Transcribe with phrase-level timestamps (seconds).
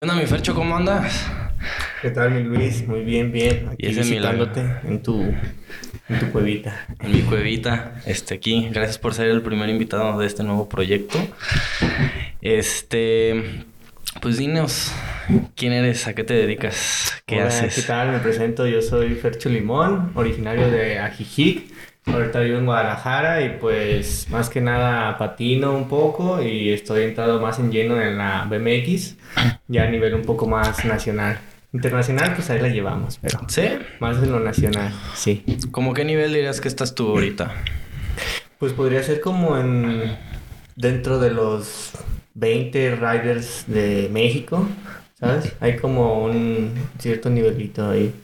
[0.00, 0.54] ¿Qué onda, mi Fercho?
[0.54, 1.26] ¿Cómo andas?
[2.02, 2.86] ¿Qué tal, mi Luis?
[2.86, 3.68] Muy bien, bien.
[3.68, 5.20] Aquí Y ese visitándote en tu,
[6.08, 6.86] en tu cuevita.
[7.00, 8.68] En mi cuevita, este, aquí.
[8.70, 11.18] Gracias por ser el primer invitado de este nuevo proyecto.
[12.40, 13.64] Este,
[14.22, 14.92] pues dinos,
[15.56, 16.06] ¿quién eres?
[16.06, 17.20] ¿A qué te dedicas?
[17.26, 17.74] ¿Qué Hola, haces?
[17.74, 18.12] ¿Qué tal?
[18.12, 18.68] Me presento.
[18.68, 21.72] Yo soy Fercho Limón, originario de Ajijic.
[22.12, 27.40] Ahorita vivo en Guadalajara y pues más que nada patino un poco y estoy entrado
[27.40, 29.16] más en lleno en la BMX,
[29.68, 31.38] ya a nivel un poco más nacional.
[31.72, 33.68] Internacional, pues ahí la llevamos, pero ¿Sí?
[34.00, 35.44] más en lo nacional, sí.
[35.70, 37.52] ¿Cómo qué nivel dirías que estás tú ahorita?
[38.58, 40.16] Pues podría ser como en
[40.76, 41.92] dentro de los
[42.34, 44.66] 20 riders de México,
[45.20, 45.52] ¿sabes?
[45.60, 48.14] Hay como un cierto nivelito ahí.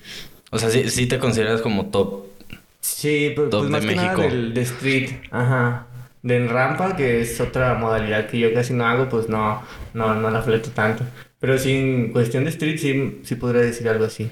[0.51, 2.24] O sea, sí, sí te consideras como top.
[2.87, 4.29] Sí, pues, pues más de que nada México.
[4.29, 5.87] del, de street, ajá.
[6.23, 9.63] De en rampa, que es otra modalidad que yo casi no hago, pues no,
[9.95, 11.03] no, no la fleto tanto.
[11.39, 14.31] Pero sí, en cuestión de street, sí, sí podría decir algo así.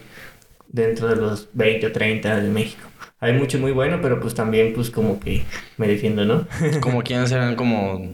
[0.69, 2.88] Dentro de los 20 o 30 de México.
[3.21, 5.45] Hay mucho muy bueno, pero pues también pues como que
[5.79, 6.46] me defiendo, ¿no?
[6.80, 8.13] Como quiénes serán como,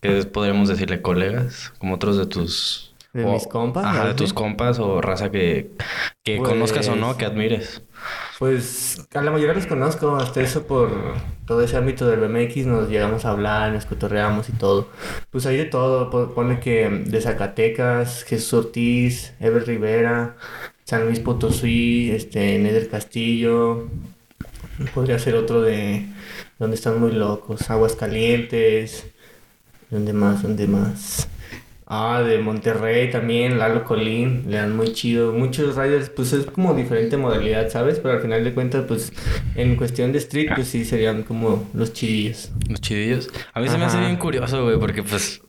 [0.00, 2.92] que podríamos decirle colegas, como otros de tus...
[3.12, 5.70] De o- mis compas, Ajá, de tus compas o raza que,
[6.24, 7.82] que Pues- conozcas o no, que admires.
[8.38, 10.90] Pues a la mayoría los conozco, hasta eso por
[11.46, 14.88] todo ese ámbito del BMX nos llegamos a hablar, nos cotorreamos y todo.
[15.30, 20.36] Pues hay de todo, po- pone que de Zacatecas, Jesús Ortiz, Ever Rivera,
[20.84, 23.88] San Luis Potosí, este, Neder Castillo,
[24.94, 26.06] podría ser otro de
[26.58, 29.06] donde están muy locos, Aguascalientes,
[29.90, 30.42] ¿dónde más?
[30.42, 31.28] ¿Dónde más?
[31.96, 35.32] Ah, de Monterrey también, Lalo Colín, le dan muy chido.
[35.32, 38.00] Muchos riders, pues es como diferente modalidad, ¿sabes?
[38.00, 39.12] Pero al final de cuentas, pues
[39.54, 42.50] en cuestión de street, pues sí serían como los chidillos.
[42.68, 43.30] Los chidillos.
[43.52, 45.40] A mí se me hace bien curioso, güey, porque pues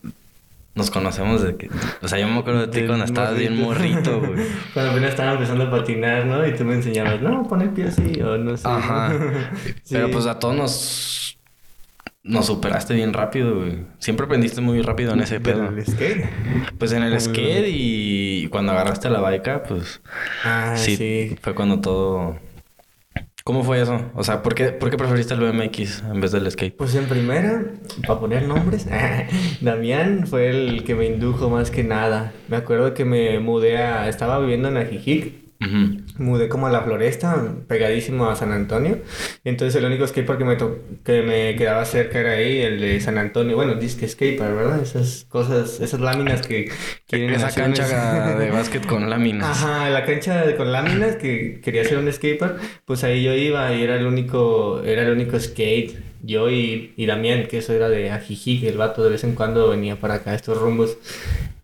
[0.75, 1.67] nos conocemos de que...
[2.03, 4.45] O sea, yo me acuerdo de ti cuando estabas bien morrito, güey.
[4.73, 6.45] Cuando apenas estaba empezando a patinar, ¿no?
[6.45, 8.67] Y tú me enseñabas, no, pon el pie así, o no sé.
[8.67, 9.13] Ajá.
[9.83, 9.95] Sí.
[9.95, 11.14] Pero pues a todos nos...
[12.25, 13.85] Nos superaste bien rápido, güey.
[13.99, 15.69] Siempre aprendiste muy rápido en ese pedo.
[15.69, 16.25] ¿Del skate?
[16.79, 20.01] Pues en el Muy skate y cuando agarraste la baica, pues...
[20.43, 21.35] Ah, sí, sí.
[21.39, 22.39] fue cuando todo...
[23.43, 24.01] ¿Cómo fue eso?
[24.15, 26.75] O sea, ¿por qué, ¿por qué preferiste el BMX en vez del skate?
[26.75, 27.63] Pues en primera,
[28.07, 28.87] para poner nombres,
[29.61, 32.33] Damián fue el que me indujo más que nada.
[32.47, 34.09] Me acuerdo que me mudé a...
[34.09, 35.31] Estaba viviendo en Ajijic.
[35.61, 36.04] Ujú.
[36.17, 38.99] Mudé como a la floresta, pegadísimo a San Antonio.
[39.43, 40.57] Entonces el único skatepark que me,
[41.03, 43.55] que me quedaba cerca era ahí, el de San Antonio.
[43.57, 44.81] Bueno, disque skatepark, ¿verdad?
[44.81, 46.71] Esas cosas, esas láminas que
[47.07, 49.49] quieren Esa cancha de básquet con láminas.
[49.49, 53.73] Ajá, la cancha de- con láminas que quería hacer un skatepark, pues ahí yo iba
[53.73, 55.97] y era el único, era el único skate.
[56.23, 59.69] Yo y, y Damián, que eso era de Ajijic, el vato de vez en cuando
[59.69, 60.97] venía para acá estos rumbos.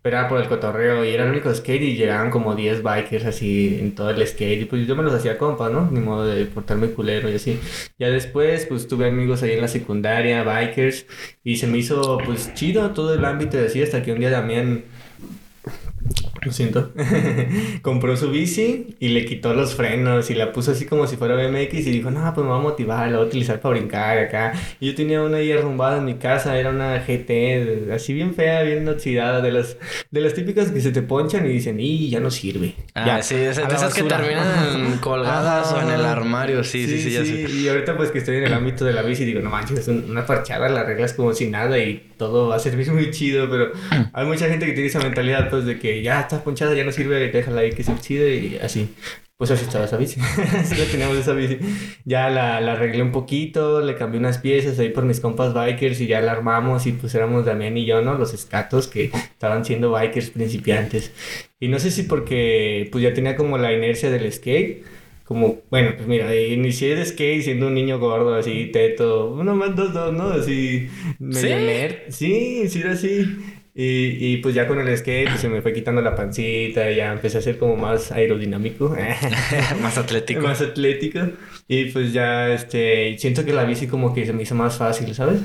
[0.02, 3.24] Pero era por el cotorreo y era el único skate y llegaban como 10 bikers
[3.24, 5.88] así en todo el skate y pues yo me los hacía compa, ¿no?
[5.90, 7.60] Ni modo de portarme culero y así.
[7.98, 11.06] Ya después pues tuve amigos ahí en la secundaria, bikers
[11.44, 14.30] y se me hizo pues chido todo el ámbito de así hasta que un día
[14.30, 14.84] Damián
[16.44, 16.92] lo siento.
[17.82, 21.34] Compró su bici y le quitó los frenos y la puso así como si fuera
[21.36, 24.18] BMX y dijo, no, pues me va a motivar, la voy a utilizar para brincar
[24.18, 24.52] acá.
[24.80, 28.62] Y yo tenía una ahí arrumbada en mi casa, era una GT, así bien fea,
[28.62, 29.76] bien oxidada, de las,
[30.10, 32.74] de las típicas que se te ponchan y dicen, y ya no sirve.
[32.94, 34.16] Ah, ya, sí, de esas que basura".
[34.18, 36.12] terminan colgadas o en el Ajá.
[36.12, 36.64] armario.
[36.64, 37.46] Sí, sí, sí, ya sé.
[37.50, 39.88] Y ahorita pues que estoy en el ámbito de la bici digo, no manches, es
[39.88, 43.48] un- una parchada, la reglas como si nada y todo va a servir muy chido,
[43.50, 43.72] pero
[44.12, 46.92] hay mucha gente que tiene esa mentalidad pues de que ya está ponchada, ya no
[46.92, 48.88] sirve, déjala ahí que se oxide y así.
[49.36, 50.20] Pues así estaba esa bici,
[50.56, 51.58] así la teníamos esa bici.
[52.04, 56.00] Ya la, la arreglé un poquito, le cambié unas piezas ahí por mis compas bikers
[56.00, 58.14] y ya la armamos y pues éramos Damián y yo, ¿no?
[58.14, 61.12] Los escatos que estaban siendo bikers principiantes.
[61.58, 64.84] Y no sé si porque pues ya tenía como la inercia del skate.
[65.24, 69.74] Como, bueno, pues mira, inicié de skate siendo un niño gordo, así, teto, uno más
[69.74, 70.28] dos, dos, ¿no?
[70.28, 70.88] Así,
[71.18, 71.64] medio ¿Sí?
[71.64, 71.94] nerd.
[72.10, 73.36] Sí, sí era así.
[73.74, 77.10] Y, y pues ya con el skate pues, se me fue quitando la pancita, ya
[77.12, 78.94] empecé a ser como más aerodinámico.
[79.82, 80.42] Más atlético.
[80.42, 81.20] Más atlético.
[81.68, 85.14] Y pues ya, este, siento que la bici como que se me hizo más fácil,
[85.14, 85.40] ¿sabes?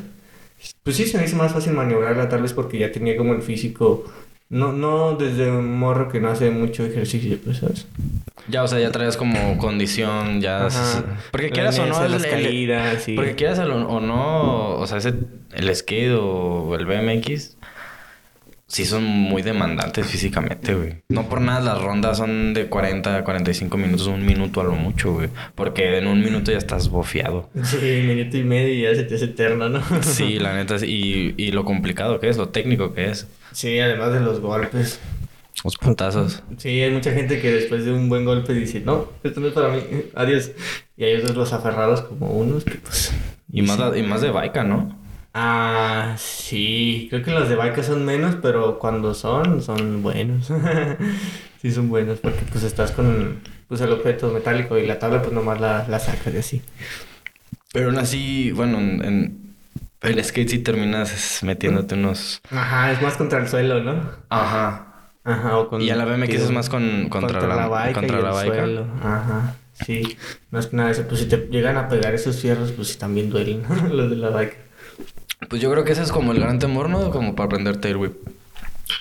[0.84, 3.42] Pues sí, se me hizo más fácil maniobrarla, tal vez porque ya tenía como el
[3.44, 4.04] físico,
[4.50, 7.86] no, no desde un morro que no hace mucho ejercicio, pues, ¿sabes?
[8.50, 10.66] Ya, o sea, ya traes como condición, ya...
[10.66, 11.04] Ajá.
[11.31, 12.04] Porque quieras o no...
[12.04, 13.13] el- las el- caídas, sí.
[13.16, 14.72] Porque quieras o no...
[14.80, 15.13] O sea, ese,
[15.54, 17.56] el skate o el BMX...
[18.68, 20.96] Sí son muy demandantes físicamente, güey.
[21.08, 24.74] No por nada las rondas son de 40 a 45 minutos, un minuto a lo
[24.74, 25.30] mucho, güey.
[25.56, 27.50] Porque en un minuto ya estás bofeado.
[27.64, 29.81] Sí, minuto y medio y ya se te hace eterno, ¿no?
[30.02, 30.75] Sí, la neta.
[30.86, 33.28] Y, y lo complicado que es, lo técnico que es.
[33.54, 35.00] Sí, además de los golpes.
[35.63, 36.44] Los putazos.
[36.58, 39.54] Sí, hay mucha gente que después de un buen golpe dice, no, esto no es
[39.54, 39.80] para mí,
[40.13, 40.52] adiós.
[40.98, 43.13] Y hay otros los aferrados como unos que pues...
[43.52, 44.97] Y más, y más de Baika, ¿no?
[45.39, 50.51] Ah, sí, creo que los de Baika son menos, pero cuando son, son buenos.
[51.62, 55.34] sí, son buenos porque pues estás con pues, el objeto metálico y la tabla pues
[55.34, 56.62] nomás la, la sacas y así.
[57.72, 59.54] Pero aún así, bueno, en,
[60.01, 62.42] el skate sí terminas metiéndote unos...
[62.50, 64.10] Ajá, es más contra el suelo, ¿no?
[64.30, 65.12] Ajá.
[65.24, 65.84] Ajá, o con...
[65.84, 68.56] Y a la BMX es más con, contra, la, bike contra y la el bike.
[68.56, 68.88] suelo.
[69.04, 69.56] Ajá,
[69.86, 70.18] sí.
[70.50, 73.30] Más que nada eso, pues si te llegan a pegar esos fierros, pues sí también
[73.30, 73.62] duelen
[73.92, 74.67] los de la bike.
[75.50, 77.12] Pues yo creo que ese es como el gran temor, ¿no?
[77.12, 78.16] Como para aprender tail whip.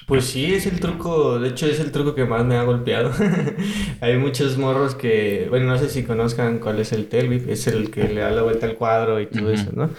[0.06, 3.12] Pues sí, es el truco, de hecho es el truco que más me ha golpeado.
[4.00, 7.66] Hay muchos morros que, bueno, no sé si conozcan cuál es el tail whip, es
[7.66, 9.90] el que le da la vuelta al cuadro y todo eso, ¿no?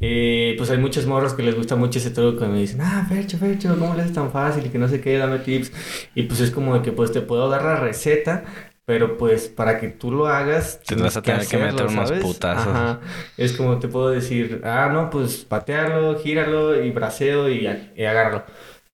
[0.00, 3.06] Eh, pues hay muchos morros que les gusta mucho ese truco y me dicen, ah,
[3.08, 4.66] Fercho, Fercho, ¿cómo le haces tan fácil?
[4.66, 5.72] Y que no sé qué, dame tips.
[6.14, 8.44] Y pues es como de que pues te puedo dar la receta,
[8.86, 12.68] pero pues para que tú lo hagas Tendrás a tener que meter unos putazos.
[12.68, 13.00] Ajá.
[13.36, 17.66] Es como te puedo decir, ah, no, pues patearlo, gíralo y braceo y,
[17.96, 18.44] y agárralo.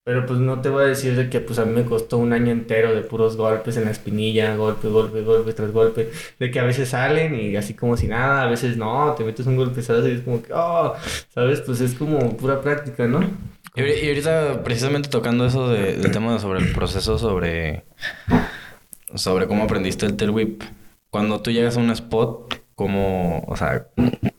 [0.03, 2.33] Pero pues no te voy a decir de que pues a mí me costó un
[2.33, 6.09] año entero de puros golpes en la espinilla, golpe, golpe, golpe tras golpe,
[6.39, 9.45] de que a veces salen y así como si nada, a veces no, te metes
[9.45, 10.95] un golpezazo y es como que, oh,
[11.29, 11.61] ¿sabes?
[11.61, 13.19] Pues es como pura práctica, ¿no?
[13.75, 17.85] Y ahorita, precisamente tocando eso de- del tema sobre el proceso, sobre,
[19.15, 20.63] sobre cómo aprendiste el tail whip.
[21.09, 23.87] Cuando tú llegas a un spot, ¿cómo, o sea,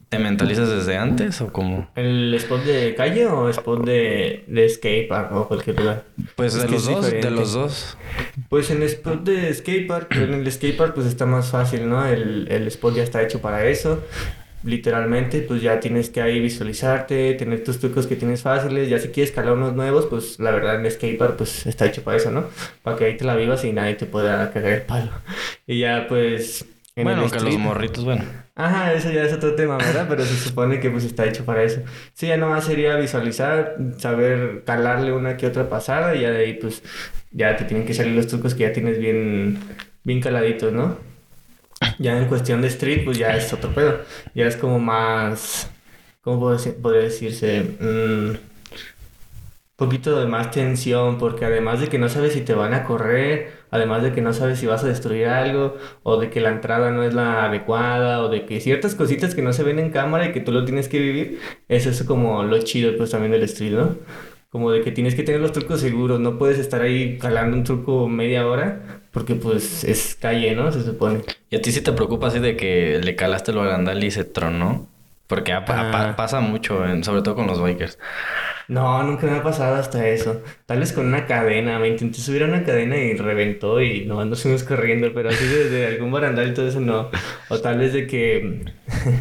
[0.08, 1.88] te mentalizas desde antes o cómo?
[1.96, 6.04] ¿El spot de calle o spot de, de skatepark o cualquier lugar?
[6.36, 7.96] Pues Es de los dos, de los dos.
[8.48, 12.06] Pues en el spot de skatepark, en el skatepark pues está más fácil, ¿no?
[12.06, 14.02] El, el spot ya está hecho para eso.
[14.64, 18.88] Literalmente, pues ya tienes que ahí visualizarte, tener tus trucos que tienes fáciles.
[18.88, 22.02] Ya si quieres escalar unos nuevos, pues la verdad en el skatepark pues está hecho
[22.02, 22.44] para eso, ¿no?
[22.82, 25.10] Para que ahí te la vivas y nadie te pueda cagar el palo.
[25.66, 26.64] Y ya pues...
[26.94, 28.24] en bueno, que los morritos, bueno.
[28.54, 30.06] Ajá, eso ya es otro tema, ¿verdad?
[30.08, 31.80] Pero se supone que pues está hecho para eso.
[32.12, 36.54] Sí, ya nomás sería visualizar, saber calarle una que otra pasada y ya de ahí
[36.54, 36.82] pues
[37.30, 39.58] ya te tienen que salir los trucos que ya tienes bien,
[40.04, 41.11] bien caladitos, ¿no?
[41.98, 44.00] Ya en cuestión de street pues ya es otro pedo.
[44.34, 45.70] Ya es como más,
[46.20, 46.40] ¿cómo
[46.80, 47.62] podría decirse?
[47.80, 48.36] Mm,
[49.82, 53.52] poquito de más tensión, porque además de que no sabes si te van a correr,
[53.70, 56.90] además de que no sabes si vas a destruir algo, o de que la entrada
[56.92, 60.26] no es la adecuada, o de que ciertas cositas que no se ven en cámara
[60.26, 63.42] y que tú lo tienes que vivir, eso es como lo chido pues también del
[63.44, 63.96] street, ¿no?
[64.50, 67.64] Como de que tienes que tener los trucos seguros, no puedes estar ahí calando un
[67.64, 70.72] truco media hora, porque pues es calle, ¿no?
[70.72, 71.20] Se supone.
[71.50, 74.24] ¿Y a ti sí te preocupa así de que le calaste lo agrandal y se
[74.24, 74.88] tronó?
[75.28, 76.16] Porque ha- pa- pa- Ah.
[76.16, 77.98] pasa mucho, en- sobre todo con los bikers.
[78.72, 80.40] No, nunca me ha pasado hasta eso.
[80.64, 81.78] Tal vez con una cadena.
[81.78, 85.44] Me intenté subir a una cadena y reventó y no nos fuimos corriendo, pero así
[85.44, 87.10] desde algún barandal y todo eso no.
[87.50, 88.64] O tal vez de que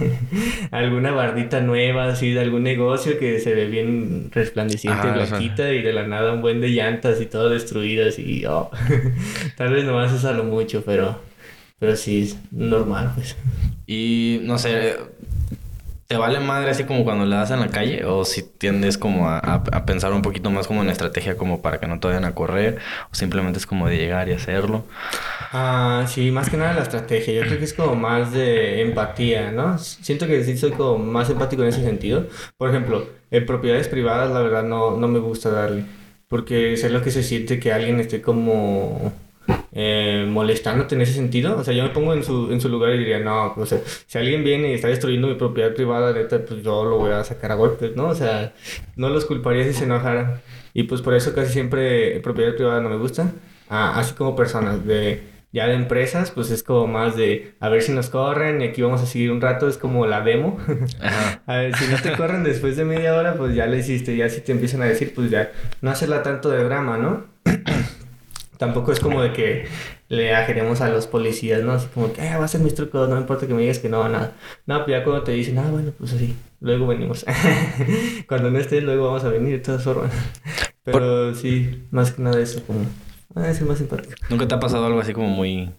[0.71, 5.81] alguna bardita nueva, así de algún negocio que se ve bien resplandeciente, Ajá, blanquita y
[5.81, 8.71] de la nada un buen de llantas y todo destruidas y oh.
[9.57, 11.19] Tal vez nomás es a lo mucho, pero,
[11.77, 13.35] pero sí es normal, pues.
[13.85, 14.95] Y no sé,
[16.11, 18.03] ¿te vale madre así como cuando le das en la calle?
[18.05, 21.79] ¿O si tiendes como a, a- pensar un poquito más como en estrategia como para
[21.79, 22.79] que no te vayan a correr?
[23.11, 24.85] ¿O simplemente es como de llegar y hacerlo?
[25.53, 27.33] Ah, sí, más que nada la estrategia.
[27.33, 29.77] Yo creo que es como más de empatía, ¿no?
[29.77, 32.27] Siento que sí soy como más empático en ese sentido.
[32.57, 35.85] Por ejemplo, en propiedades privadas, la verdad, no, no me gusta darle.
[36.29, 39.11] Porque sé lo que se siente que alguien esté como
[39.73, 41.57] eh, molestándote en ese sentido.
[41.57, 43.79] O sea, yo me pongo en su, en su lugar y diría, no, o sea,
[44.07, 47.23] si alguien viene y está destruyendo mi propiedad privada, neta, pues yo lo voy a
[47.23, 48.07] sacar a golpes, ¿no?
[48.07, 48.53] O sea,
[48.95, 50.41] no los culparía si se enojaran.
[50.73, 53.31] Y pues por eso casi siempre propiedad privada no me gusta.
[53.69, 57.81] Ah, así como personas de ya de empresas, pues es como más de a ver
[57.81, 60.57] si nos corren y aquí vamos a seguir un rato, es como la demo.
[61.01, 61.41] Ajá.
[61.47, 64.29] A ver, si no te corren después de media hora, pues ya lo hiciste, ya
[64.29, 65.51] si te empiezan a decir, pues ya
[65.81, 67.25] no hacerla tanto de drama, ¿no?
[68.61, 69.65] Tampoco es como de que
[70.07, 71.71] le ajeremos a los policías, ¿no?
[71.71, 73.79] Así como que, ah, va a ser mis trucos, no me importa que me digas
[73.79, 74.33] que no, nada.
[74.67, 77.25] No, pues ya cuando te dicen, ah, bueno, pues así, luego venimos.
[78.27, 80.11] cuando no estés, luego vamos a venir de todas formas.
[80.83, 82.81] Pero sí, más que nada eso, como,
[83.33, 84.13] ah, ser más simpático.
[84.29, 85.71] ¿Nunca te ha pasado algo así como muy...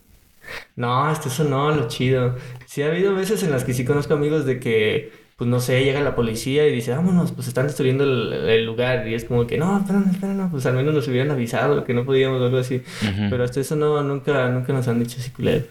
[0.75, 2.35] No, hasta eso no, lo chido.
[2.67, 5.83] Sí ha habido veces en las que sí conozco amigos de que, pues no sé,
[5.85, 9.09] llega la policía y dice, vámonos, pues están destruyendo el, el lugar.
[9.09, 12.05] Y es como que, no, espera, no, pues al menos nos hubieran avisado que no
[12.05, 12.77] podíamos o algo así.
[12.77, 13.23] Ujú.
[13.31, 15.65] Pero hasta eso no, nunca, nunca nos han dicho así culero.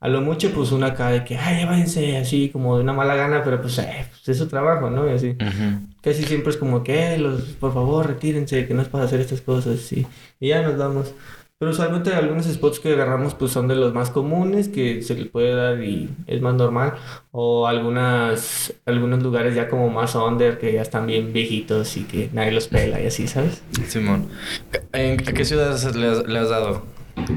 [0.00, 2.92] A lo mucho, pues una acá de que, ay, ya váyanse, así como de una
[2.92, 5.08] mala gana, pero pues, eh, pues es su trabajo, ¿no?
[5.10, 5.30] Y así.
[5.30, 5.86] Ujú.
[6.00, 9.40] Casi siempre es como que, los, por favor, retírense, que no es para hacer estas
[9.40, 10.06] cosas, sí.
[10.38, 11.12] Y ya nos vamos.
[11.60, 15.24] Pero usualmente algunos spots que agarramos pues son de los más comunes que se le
[15.26, 16.94] puede dar y es más normal.
[17.32, 22.30] O algunas, algunos lugares ya como más under que ya están bien viejitos y que
[22.32, 23.62] nadie los pela y así, ¿sabes?
[23.88, 24.28] Simón.
[24.92, 26.84] ¿En qué ciudades le has, le has dado?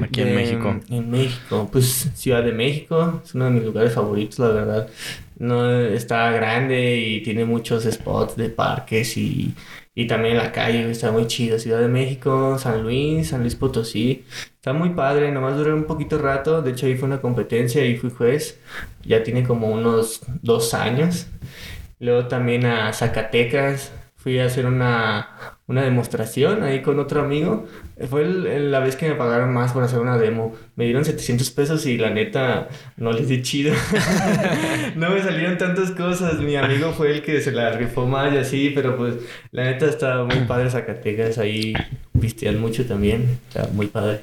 [0.04, 0.76] Aquí en De- México.
[0.88, 4.88] En México, pues Ciudad de México es uno de mis lugares favoritos, la verdad.
[5.40, 9.52] No está grande y tiene muchos spots de parques y,
[9.94, 11.58] y también la calle está muy chido.
[11.58, 14.24] Ciudad de México, San Luis, San Luis Potosí.
[14.54, 16.62] Está muy padre, nomás duré un poquito rato.
[16.62, 18.58] De hecho, ahí fue una competencia y fui juez.
[19.04, 21.26] Ya tiene como unos dos años.
[21.98, 23.92] Luego también a Zacatecas.
[24.16, 27.66] Fui a hacer una, una demostración ahí con otro amigo.
[28.08, 30.54] Fue el- el- la vez que me pagaron más por hacer una demo.
[30.76, 33.74] Me dieron 700 pesos y la neta no les di chido.
[34.96, 36.38] no me salieron tantas cosas.
[36.40, 39.14] Mi amigo fue el que se la rifó más y así, pero pues
[39.50, 41.38] la neta está muy padre Zacatecas.
[41.38, 41.72] Ahí
[42.20, 43.38] pistean mucho también.
[43.48, 44.20] Está muy padre.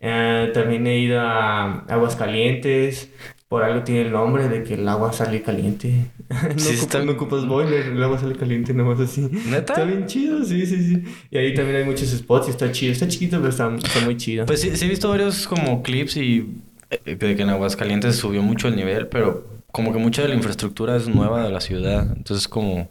[0.00, 3.10] Eh, también he ido a Aguascalientes.
[3.48, 6.06] Por algo tiene el nombre de que el agua sale caliente.
[6.30, 9.22] no, Sí, ocupas, está- no ocupas boiler, agua sale caliente nomás así.
[9.46, 9.74] ¿Neta?
[9.74, 11.02] Está bien chido, sí, sí, sí.
[11.30, 12.92] Y ahí también hay muchos spots y está chido.
[12.92, 14.46] Está chiquito, pero está, está muy chido.
[14.46, 16.48] Pues sí, sí he visto varios como clips y
[16.90, 20.34] eh, de que en Aguascalientes subió mucho el nivel, pero como que mucha de la
[20.34, 22.06] infraestructura es nueva de la ciudad.
[22.16, 22.90] Entonces como,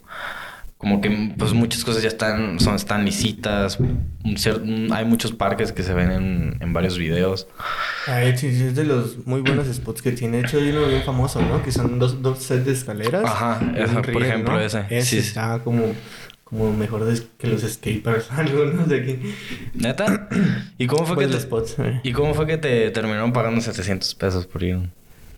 [0.83, 3.07] como que pues muchas cosas ya están, son, están.
[4.23, 7.47] Un un- hay muchos parques que se ven en, en varios videos.
[8.05, 10.37] Ay, sí, es de los muy buenos spots que tiene.
[10.37, 11.63] De hecho, hay uno bien famoso, ¿no?
[11.63, 13.25] Que son dos, dos sets de escaleras.
[13.25, 14.59] Ajá, esa, por ejemplo, ¿no?
[14.59, 14.85] ese.
[14.89, 15.27] Ese Sí, sí.
[15.29, 15.83] está como,
[16.43, 19.19] como mejor que los skaters, algunos de aquí.
[19.73, 20.27] ¿Neta?
[20.77, 21.75] ¿Y cómo fue que Buenos te, spots.
[21.79, 21.99] eh.
[22.03, 24.79] ¿Y cómo fue que te terminaron pagando 700 pesos por ir?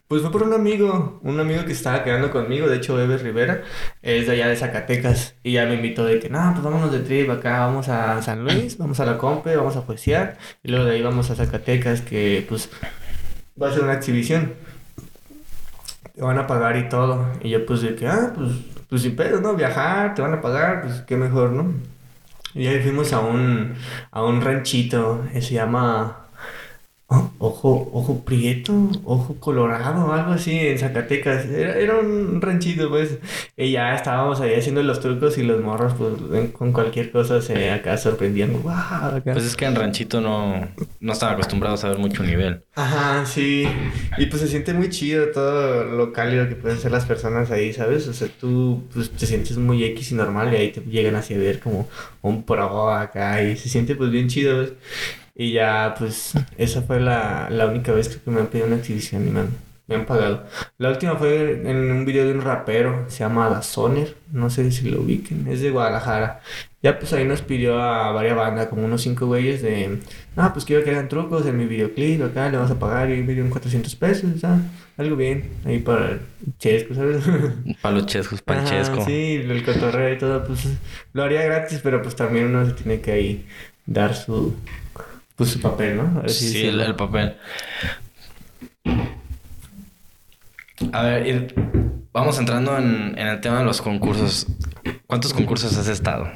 [0.07, 3.63] Pues fue por un amigo, un amigo que estaba quedando conmigo, de hecho, Eber Rivera,
[4.03, 6.99] es de allá de Zacatecas, y ya me invitó de que, no, pues vámonos de
[6.99, 10.85] trip acá, vamos a San Luis, vamos a la Compe, vamos a poesía, y luego
[10.85, 12.69] de ahí vamos a Zacatecas, que pues
[13.59, 14.53] va a ser una exhibición.
[16.13, 17.25] Te van a pagar y todo.
[17.41, 18.51] Y yo pues de que, ah, pues,
[18.89, 19.55] pues sin pedo, ¿no?
[19.55, 21.73] Viajar, te van a pagar, pues qué mejor, ¿no?
[22.53, 23.73] Y ahí fuimos a un,
[24.11, 26.24] a un ranchito, que se llama...
[27.07, 31.45] Ojo, ojo prieto, ojo colorado, algo así en Zacatecas.
[31.45, 33.19] Era, era un ranchito, pues.
[33.55, 37.69] Y ya estábamos ahí haciendo los trucos y los morros, pues, con cualquier cosa se
[37.69, 38.53] acá sorprendían.
[38.63, 38.71] ¡Wow!
[38.71, 39.33] acá.
[39.33, 40.67] Pues es que en Ranchito no,
[40.99, 42.63] no están acostumbrados a ver mucho nivel.
[42.73, 43.67] Ajá, sí.
[44.17, 47.71] Y pues se siente muy chido todo lo cálido que pueden ser las personas ahí,
[47.71, 48.07] ¿sabes?
[48.07, 51.35] O sea, tú pues, te sientes muy X y normal y ahí te llegan así
[51.35, 51.87] a ver como
[52.23, 54.73] un pro acá y se siente pues bien chido, ¿ves?
[55.35, 59.27] Y ya pues esa fue la, la única vez que me han pedido una exhibición
[59.27, 59.49] y me han,
[59.87, 60.45] me han pagado.
[60.77, 64.89] La última fue en un video de un rapero, se llama Dazoner, no sé si
[64.89, 66.41] lo ubiquen, es de Guadalajara.
[66.81, 69.99] Ya pues ahí nos pidió a varias bandas, como unos cinco güeyes de,
[70.37, 73.21] ah, pues quiero que hagan trucos en mi videoclip, acá le vas a pagar y
[73.21, 74.59] me dieron 400 pesos, ah,
[74.97, 76.19] algo bien, ahí para el
[76.59, 77.23] chesco, ¿sabes?
[77.81, 79.03] Para los chescos, para el chesco.
[79.03, 80.65] Sí, el cotorreo y todo, pues
[81.11, 83.45] lo haría gratis, pero pues también uno se tiene que ahí
[83.85, 84.55] dar su,
[85.35, 86.21] pues su papel, ¿no?
[86.25, 86.83] Así Sí, el, decirlo.
[86.85, 87.35] el papel.
[90.91, 91.53] A ver,
[92.13, 94.47] vamos entrando en, en el tema de los concursos.
[95.07, 96.27] ¿Cuántos concursos has estado?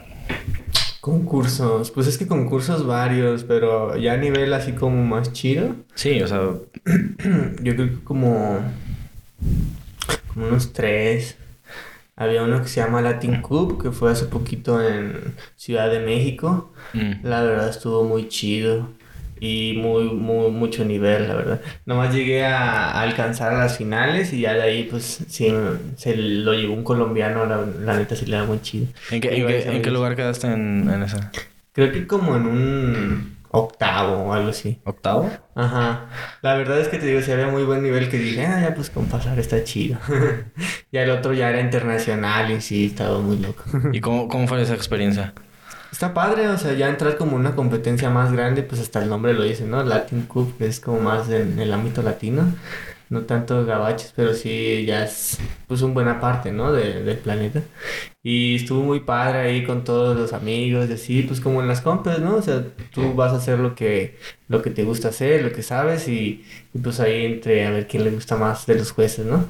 [1.01, 6.21] Concursos, pues es que concursos varios, pero ya a nivel así como más chido, Sí,
[6.21, 6.39] o sea,
[7.61, 8.59] yo creo que como,
[10.33, 11.37] como unos tres.
[12.19, 16.71] Había uno que se llama Latin Cup, que fue hace poquito en Ciudad de México.
[16.93, 18.89] mm, La verdad estuvo muy chido
[19.39, 21.61] y muy, muy, mucho nivel, la verdad.
[21.85, 25.51] Nomás llegué a, a alcanzar las finales y ya de ahí, pues, sí,
[25.95, 28.87] se lo llevó un colombiano, la, la neta sí le da muy chido.
[29.11, 31.31] ¿en, qué, en, qué, en qué lugar quedaste en, en esa?
[31.71, 34.79] Creo que como en un octavo o algo así.
[34.83, 35.29] ¿Octavo?
[35.55, 36.09] Ajá.
[36.41, 38.75] La verdad es que te digo, si había muy buen nivel que dije, ah, ya
[38.75, 39.99] pues con pasar está chido.
[40.91, 43.63] ya el otro ya era internacional y sí, estaba muy loco.
[43.91, 45.33] ¿Y cómo, cómo fue esa experiencia?
[45.91, 49.33] Está padre, o sea, ya entrar como una competencia más grande, pues hasta el nombre
[49.33, 49.83] lo dice, ¿no?
[49.83, 52.53] Latin Cup, que es como más en el ámbito latino,
[53.09, 55.37] no tanto gabachos, pero sí ya es
[55.67, 56.71] pues una buena parte, ¿no?
[56.71, 57.61] De- del planeta.
[58.23, 61.81] Y estuvo muy padre ahí con todos los amigos, y así, pues como en las
[61.81, 62.35] compas, ¿no?
[62.35, 62.63] O sea,
[62.93, 66.45] tú vas a hacer lo que, lo que te gusta hacer, lo que sabes, y,
[66.73, 69.45] y pues ahí entre a ver quién le gusta más de los jueces, ¿no?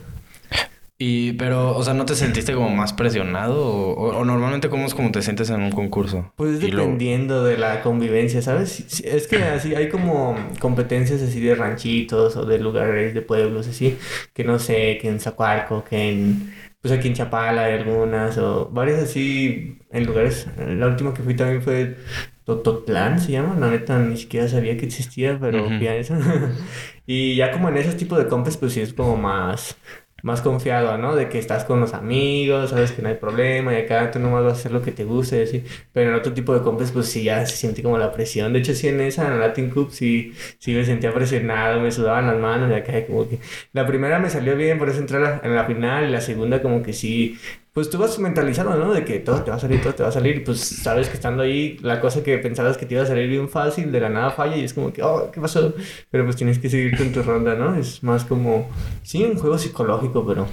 [1.01, 3.55] Y, pero, o sea, ¿no te sentiste como más presionado?
[3.65, 6.33] ¿O, o- o normalmente cómo es como te sientes en un concurso?
[6.35, 9.01] Pues luego- dependiendo de la convivencia, ¿sabes?
[9.05, 13.97] Es que así hay como competencias así de ranchitos o de lugares de pueblos así,
[14.33, 18.67] que no sé, que en Zacualco, que en, pues aquí en Chapala hay algunas, o
[18.69, 20.47] varias así en lugares.
[20.57, 21.95] La última que fui también fue
[22.43, 25.77] Tototlán se llama, la neta ni siquiera sabía que existía, pero Ujú.
[25.77, 26.15] fui a eso.
[27.05, 29.77] y ya como en esos tipos de compes, pues sí es como más,
[30.23, 31.15] más confiado, ¿no?
[31.15, 34.43] De que estás con los amigos, sabes que no hay problema y acá tú nomás
[34.43, 35.63] vas a hacer lo que te guste así.
[35.93, 38.53] Pero en otro tipo de compes, pues sí ya se siente como la presión.
[38.53, 41.91] De hecho, sí en esa, en la Latin Cup, sí, sí me sentía presionado, me
[41.91, 43.39] sudaban las manos y acá como que...
[43.73, 46.83] La primera me salió bien, por eso entré en la final y la segunda como
[46.83, 47.37] que sí...
[47.73, 48.93] Pues tú vas mentalizado, ¿no?
[48.93, 50.37] De que todo te va a salir, todo te va a salir.
[50.37, 53.29] Y pues sabes que estando ahí, la cosa que pensabas que te iba a salir
[53.29, 55.73] bien fácil, de la nada falla y es como que, oh, ¿qué pasó?
[56.09, 57.75] Pero pues tienes que seguir con tu ronda, ¿no?
[57.75, 58.67] Es más como,
[59.03, 60.47] sí, un juego psicológico, pero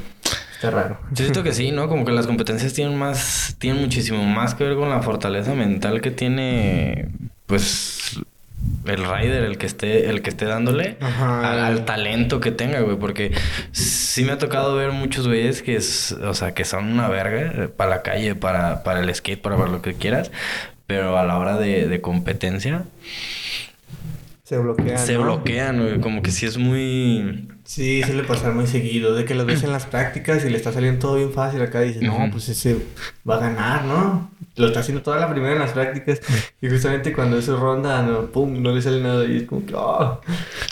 [0.55, 0.99] está raro.
[1.11, 1.89] Yo siento que sí, ¿no?
[1.89, 6.01] Como que las competencias tienen más, tienen muchísimo más que ver con la fortaleza mental
[6.01, 7.09] que tiene,
[7.47, 8.21] pues,
[8.95, 11.51] el rider, el que esté, el que esté dándole Ajá.
[11.53, 12.97] al, al talento que tenga, güey.
[12.97, 13.33] Porque
[13.73, 17.69] sí me ha tocado ver muchos güeyes que es, o sea, que son una verga
[17.77, 20.31] para la calle, para, para el skate, para, para lo que quieras.
[20.87, 22.85] Pero a la hora de, de competencia,
[24.45, 24.99] Se bloquean.
[24.99, 25.23] se ¿no?
[25.25, 26.01] bloquean, güey.
[26.01, 27.49] Como que sí es muy...
[27.65, 30.73] Sí, suele pasar muy seguido, de que los ves en las prácticas y le está
[30.73, 32.77] saliendo todo bien fácil acá dices, no, pues ese
[33.29, 34.31] va a ganar, ¿no?
[34.57, 36.21] Lo está haciendo toda la primera en las prácticas
[36.61, 39.65] y justamente cuando es su ronda, no, pum, no le sale nada y es como
[39.67, 40.21] que, oh.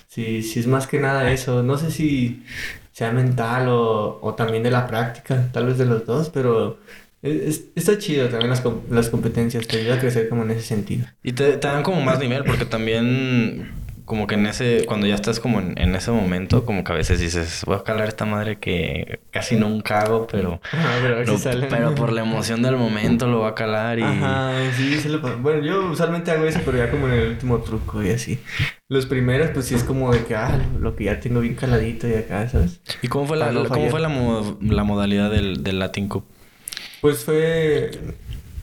[0.09, 2.45] Sí, sí es más que nada eso, no sé si
[2.93, 6.79] sea mental o, o también de la práctica, tal vez de los dos, pero
[7.23, 10.63] es- es- está chido también las, las competencias, te ayuda a crecer como en ese
[10.63, 11.07] sentido.
[11.23, 13.73] Y te, te dan como más nivel, porque también,
[14.05, 16.95] como que en ese, cuando ya estás como en, en ese momento, como que a
[16.95, 21.39] veces dices, voy a calar esta madre que casi nunca hago, pero, Ajá, pero lo-
[21.71, 24.03] pero por la emoción del momento lo va a calar y...
[24.03, 27.59] Ajá, sí, se lo Bueno, yo usualmente hago eso, pero ya como en el último
[27.63, 28.39] truco y así.
[28.89, 32.07] Los primeros, pues sí es como de que, ah, lo que ya tengo bien caladito
[32.07, 32.81] y acá, ¿sabes?
[33.03, 36.25] ¿Y cómo fue la, no cómo fue la, mo- la modalidad del, del Latin Cup?
[37.01, 37.91] Pues fue.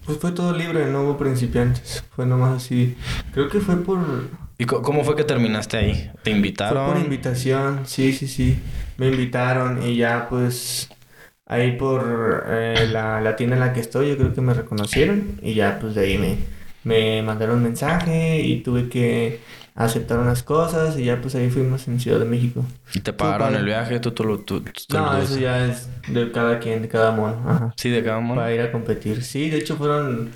[0.05, 2.03] Pues fue todo libre, no hubo principiantes.
[2.15, 2.95] Fue nomás así.
[3.33, 3.99] Creo que fue por.
[4.61, 6.11] ¿Y cómo fue que terminaste ahí?
[6.21, 6.93] ¿Te Fue invitaron?
[6.93, 8.59] por invitación, sí, sí, sí.
[8.97, 10.89] Me invitaron y ya pues.
[11.47, 15.39] Ahí por eh, la, la tienda en la que estoy, yo creo que me reconocieron
[15.41, 16.37] y ya pues de ahí me,
[16.83, 19.39] me mandaron mensaje y tuve que
[19.75, 22.63] aceptar unas cosas y ya pues ahí fuimos en Ciudad de México.
[22.93, 23.99] ¿Y te pagaron el viaje?
[23.99, 27.43] ¿Tú, tú, lo- tú, tú No, eso ya es de cada quien, de cada mono.
[27.49, 27.73] Ajá.
[27.75, 28.39] Sí, de cada mono.
[28.41, 29.23] Para ir a competir.
[29.23, 30.29] Sí, de hecho fueron.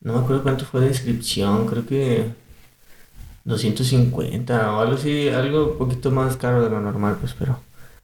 [0.00, 2.41] No me acuerdo cuánto fue de inscripción, creo que.
[3.44, 7.60] 250 o algo así, algo un poquito más caro de lo normal, pues, pero.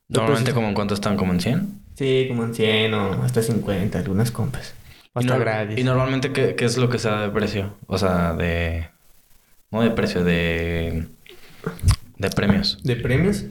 [0.08, 1.16] Normalmente, como en cuánto están?
[1.16, 1.82] ¿Como en 100?
[1.94, 4.74] Sí, como en 100 o hasta 50, algunas compras.
[5.12, 5.84] O Y, gratis.
[5.84, 7.74] normalmente, ¿qué, qué es lo que se da de precio?
[7.86, 8.88] O sea, de...
[9.70, 11.08] No de precio, de...
[12.16, 12.78] De premios.
[12.82, 13.44] ¿De premios?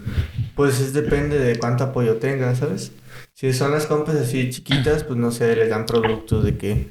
[0.55, 2.91] Pues es depende de cuánto apoyo tengas, ¿sabes?
[3.33, 6.89] Si son las compras así chiquitas, pues no sé, les dan productos de que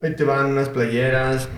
[0.00, 1.48] ahí te van unas playeras,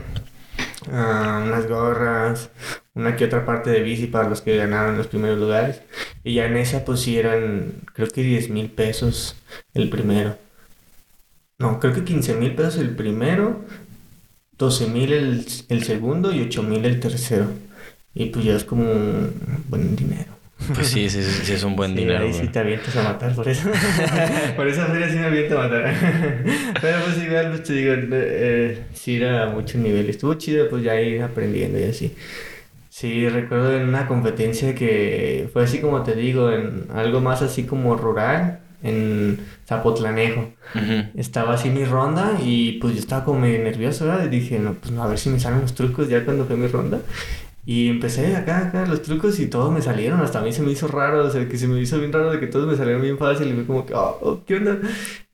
[0.93, 2.51] ah, unas gorras,
[2.95, 5.83] una que otra parte de bici para los que ganaron los primeros lugares.
[6.25, 9.37] Y ya en esa pues sí eran, creo que 10 mil pesos
[9.75, 10.37] el primero.
[11.59, 13.65] No, creo que 15 mil pesos el primero,
[14.59, 17.47] 12 mil el, el segundo y 8 mil el tercero.
[18.15, 19.33] Y pues ya es como un
[19.69, 20.38] buen dinero.
[20.75, 23.03] Pues sí, sí, sí, sí es un buen Sí, dinero, ahí sí te avientas a
[23.03, 23.71] matar por eso.
[24.57, 25.95] por esa feria sí me aviento a matar.
[26.81, 30.09] Pero pues igual, pues te digo, eh, sí era a mucho nivel.
[30.11, 32.15] Estuvo chido, pues ya ir aprendiendo y así.
[32.91, 37.65] Sí, recuerdo en una competencia que fue así como te digo, en algo más así
[37.65, 40.53] como rural, en Zapotlanejo.
[40.75, 41.05] Ujú.
[41.15, 44.25] Estaba así mi ronda y pues yo estaba como medio nervioso, ¿verdad?
[44.27, 46.67] Y dije, no, pues a ver si me salen los trucos ya cuando fue mi
[46.67, 47.01] ronda.
[47.69, 50.23] Y empecé acá, acá, los trucos y todos me salieron.
[50.23, 52.31] Hasta a mí se me hizo raro, o sea, que se me hizo bien raro
[52.33, 53.47] de que todos me salieron bien fácil.
[53.49, 54.79] Y fue como que, oh, oh, ¿qué onda?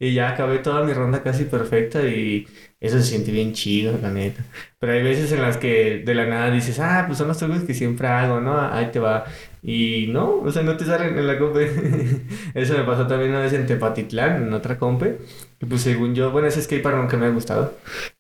[0.00, 2.48] Y ya acabé toda mi ronda casi perfecta y
[2.80, 4.42] eso se siente bien chido, la neta.
[4.80, 7.62] Pero hay veces en las que de la nada dices, ah, pues son los trucos
[7.62, 8.60] que siempre hago, ¿no?
[8.60, 9.26] Ahí te va.
[9.62, 11.70] Y no, o sea, no te salen en la compe.
[12.54, 15.18] Eso me pasó también una vez en Tepatitlán, en otra compe.
[15.60, 17.74] Y pues según yo, bueno, ese skatepark nunca me ha gustado.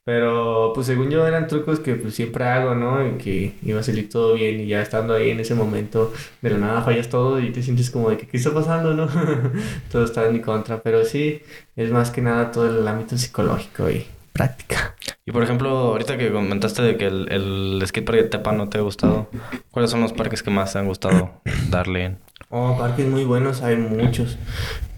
[0.04, 3.06] Pero pues según yo eran trucos que pues siempre hago, ¿no?
[3.06, 6.12] Y que iba a salir todo bien y ya estando ahí en ese momento
[6.42, 9.08] de la nada fallas todo y te sientes como de que ¿qué está pasando, no?
[9.90, 11.40] todo está en mi contra, pero sí,
[11.74, 14.94] es más que nada todo el ámbito psicológico y práctica.
[15.24, 18.76] Y por ejemplo, ahorita que comentaste de que el, el skatepark de Tepa no te
[18.76, 19.30] ha gustado,
[19.70, 21.40] ¿cuáles son los parques que más te han gustado
[21.70, 22.16] darle?
[22.50, 24.36] Oh, parques muy buenos, hay muchos.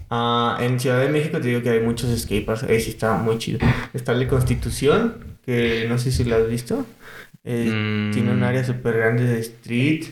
[0.09, 3.37] Ah, en Ciudad de México te digo que hay muchos skateparks, ahí sí está muy
[3.37, 3.59] chido.
[3.93, 6.85] Está el de Constitución, que no sé si lo has visto.
[7.43, 8.11] Eh, Mm.
[8.13, 10.05] Tiene un área súper grande de street,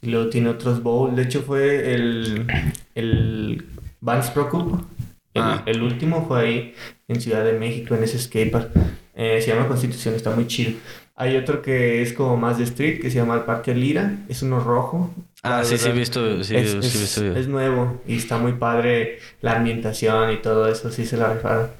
[0.00, 1.14] y luego tiene otros bowl.
[1.16, 2.46] De hecho fue el,
[2.94, 3.64] el
[4.00, 4.86] Vans Pro Cup.
[5.34, 5.62] El, Ah.
[5.66, 6.74] el último fue ahí
[7.08, 8.70] en Ciudad de México, en ese skatepark.
[9.14, 10.72] Eh, se llama Constitución, está muy chido.
[11.16, 14.16] Hay otro que es como más de street, que se llama el Parque Lira.
[14.28, 15.12] Es uno rojo.
[15.48, 19.18] Ah, sí, sí, visto, sí, es, sí, es- visto es nuevo y está muy padre
[19.40, 21.70] la ambientación y todo eso, sí se la rifaron.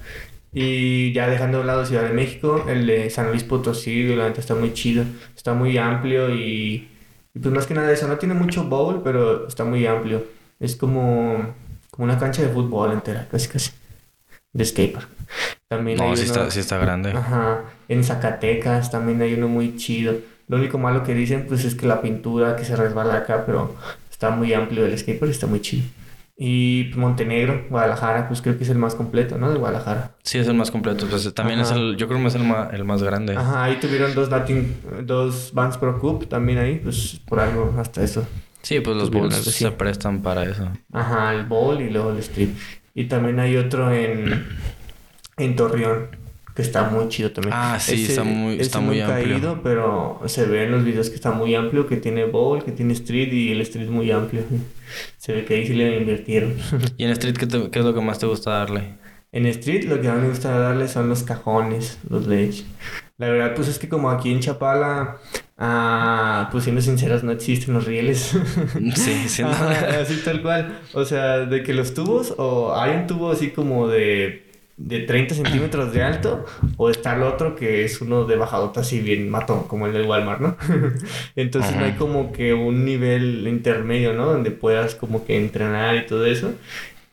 [0.51, 4.39] Y ya dejando de lado Ciudad de México, el de San Luis Potosí, la neta
[4.41, 5.03] está muy chido,
[5.35, 6.89] está muy amplio y,
[7.35, 10.23] y pues más que nada eso, no tiene mucho bowl, pero está muy amplio.
[10.59, 11.53] Es como,
[11.91, 13.71] como una cancha de fútbol entera, casi casi,
[14.53, 15.07] de skatepark.
[15.67, 17.11] También hay No, sí uno- está, sí está grande.
[17.11, 20.15] Ajá, en Zacatecas también hay uno muy chido.
[20.49, 23.75] Lo único malo que dicen pues es que la pintura que se resbala acá, pero
[24.11, 25.85] está muy amplio el skatepark, está muy chido.
[26.41, 29.51] Y pues, Montenegro, Guadalajara, pues creo que es el más completo, ¿no?
[29.51, 30.15] De Guadalajara.
[30.23, 31.05] Sí, es el más completo.
[31.09, 33.35] Pues también es el, yo creo que es el más, el más grande.
[33.35, 38.03] Ajá, ahí tuvieron dos Latin, dos Bands Pro Cup también ahí, pues por algo hasta
[38.03, 38.25] eso.
[38.61, 40.69] Sí, pues los bowls se prestan para eso.
[40.91, 42.57] Ajá, el bowl y luego el strip.
[42.95, 44.47] Y también hay otro en,
[45.37, 46.07] en Torreón,
[46.55, 47.53] que está muy chido también.
[47.55, 49.37] Ah, sí, está muy- ese está muy amplio.
[49.37, 52.71] ido, pero se ve en los videos que está muy amplio, que tiene bowl, que
[52.71, 54.41] tiene street y el street muy amplio.
[55.17, 56.55] Se ve que ahí sí le invirtieron.
[56.97, 58.95] ¿Y en Street qué, te- qué es lo que más te gusta darle?
[59.31, 62.63] En Street lo que más me gusta darle son los cajones, los ledge.
[63.19, 65.17] La verdad, pues es que como aquí en Chapala,
[65.57, 68.31] ah, pues siendo sinceros, no existen los rieles.
[68.95, 69.49] Sí, sí, no.
[69.51, 70.79] Así tal cual.
[70.93, 74.48] O sea, de que los tubos, o hay un tubo así como de,
[74.81, 76.45] de 30 centímetros de alto,
[76.77, 80.05] o está el otro que es uno de bajadota así bien matón, como el del
[80.07, 80.55] Walmart, ¿no?
[81.35, 84.25] Entonces no hay como que un nivel intermedio, ¿no?
[84.25, 86.53] Donde puedas como que entrenar y todo eso.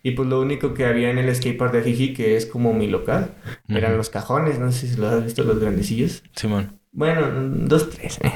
[0.04, 2.86] Y pues lo único que había en el skatepark de Jiji, que es como mi
[2.86, 3.32] local,
[3.68, 6.22] eran los cajones, no sé si los has visto, los grandecillos.
[6.36, 6.78] Simón.
[6.92, 7.22] Bueno,
[7.66, 8.18] dos, tres.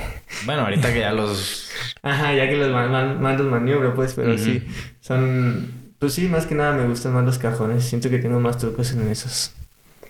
[0.47, 1.71] Bueno, ahorita que ya los...
[2.03, 4.63] Ajá, ya que los man- man- pues, pero sí,
[5.01, 5.80] son...
[6.01, 7.85] Pues sí, más que nada me gustan más los cajones.
[7.85, 9.53] Siento que tengo más trucos en esos.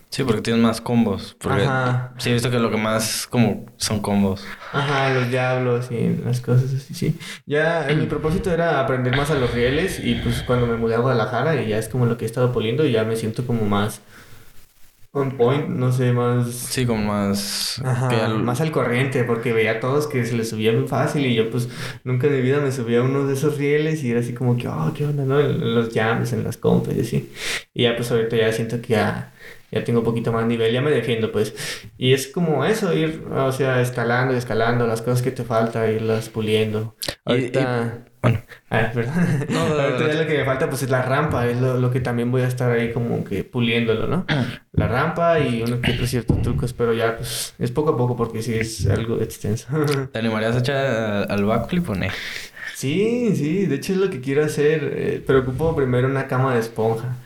[0.09, 1.37] Sí, porque tienes más combos.
[1.41, 2.15] Porque Ajá.
[2.19, 4.45] sí he visto que lo que más como son combos.
[4.73, 7.19] Ajá, los diablos y las cosas así, sí.
[7.45, 10.95] Ya, eh, mi propósito era aprender más a los rieles y pues cuando me mudé
[10.95, 13.45] a Guadalajara y ya es como lo que he estado poliendo y ya me siento
[13.45, 14.01] como más
[15.13, 16.49] on point, no sé, más...
[16.51, 17.81] Sí, como más...
[17.85, 21.27] Ajá, al- más al corriente, porque veía a todos que se les subía muy fácil
[21.27, 21.69] y yo pues
[22.05, 24.57] nunca en mi vida me subía a uno de esos rieles y era así como
[24.57, 25.41] que, oh, qué onda, ¿no?
[25.41, 27.33] En, los jams, en las compas y así.
[27.75, 29.33] Y ya pues ahorita ya siento que ya,
[29.73, 31.55] ya tengo un poquito más nivel, ya me defiendo pues.
[31.99, 36.29] Y es como eso, ir, o sea, escalando, escalando las cosas que te falta, irlas
[36.29, 36.95] puliendo.
[37.27, 38.05] Y- Ahorita...
[38.23, 39.15] Bueno, Ah, perdón.
[39.49, 42.01] No, no, no, lo que me falta pues es la rampa, es lo, lo que
[42.01, 44.27] también voy a estar ahí como que puliéndolo, ¿no?
[44.73, 48.43] La rampa y uno que ciertos trucos, pero ya pues es poco a poco porque
[48.43, 49.67] sí es algo extenso.
[50.13, 52.07] ¿te animarías a echar al backflip o no?
[52.77, 56.55] Sí, sí, de hecho es lo que quiero hacer, eh, pero ocupo primero una cama
[56.55, 57.17] de esponja.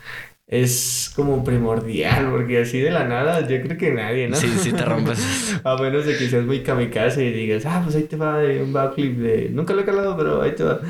[0.47, 4.35] Es como primordial porque así de la nada yo creo que nadie, ¿no?
[4.35, 5.59] Sí, sí te rompes.
[5.63, 8.61] A menos de que seas muy kamikaze y digas, ah, pues ahí te va eh,
[8.61, 9.49] un backflip de...
[9.49, 10.81] Nunca lo he calado, pero ahí te va.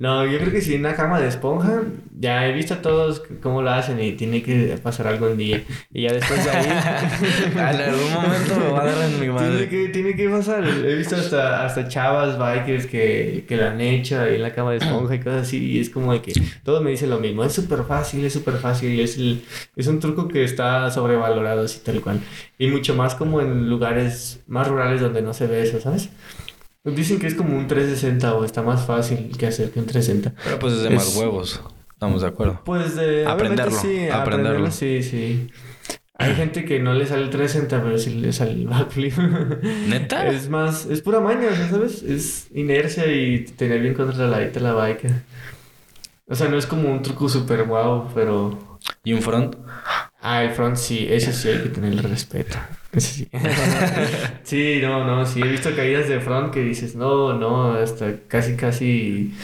[0.00, 1.82] No, yo creo que si una cama de esponja,
[2.18, 5.62] ya he visto a todos cómo lo hacen y tiene que pasar algún día.
[5.92, 6.66] Y ya después de ahí...
[7.52, 9.68] en algún momento me va a dar en mi Tiene madre.
[9.68, 10.64] que, tiene que pasar.
[10.64, 14.70] He visto hasta, hasta chavas, bikers que, que la han hecho ahí en la cama
[14.70, 15.72] de esponja y cosas así.
[15.72, 16.32] Y es como de que
[16.64, 17.44] todos me dicen lo mismo.
[17.44, 18.94] Es súper fácil, es súper fácil.
[18.94, 19.44] Y es, el,
[19.76, 22.20] es un truco que está sobrevalorado así tal cual.
[22.58, 26.08] Y mucho más como en lugares más rurales donde no se ve eso, ¿sabes?
[26.84, 30.34] Dicen que es como un 360 o está más fácil que hacer que un 360.
[30.42, 31.60] Pero pues es de más huevos.
[31.92, 32.62] Estamos de acuerdo.
[32.64, 34.16] Pues de Aprenderlo, sí, aprenderlo.
[34.16, 35.50] aprenderlo sí, sí.
[36.14, 39.16] Hay gente que no le sale el 360, pero sí le sale el backflip.
[39.88, 40.26] ¿Neta?
[40.28, 42.02] Es más, es pura maña, ¿sabes?
[42.02, 45.10] Es inercia y tener bien controladita la bike.
[46.28, 48.78] O sea, no es como un truco super guau, pero...
[49.04, 49.56] ¿Y un front?
[50.20, 52.56] Ah, el front sí, ese sí hay que tenerle respeto.
[52.98, 53.28] Sí.
[54.42, 58.56] sí, no, no, sí, he visto caídas de front que dices, no, no, hasta casi,
[58.56, 59.34] casi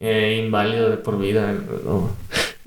[0.00, 1.54] eh, inválido de por vida.
[1.84, 2.10] no.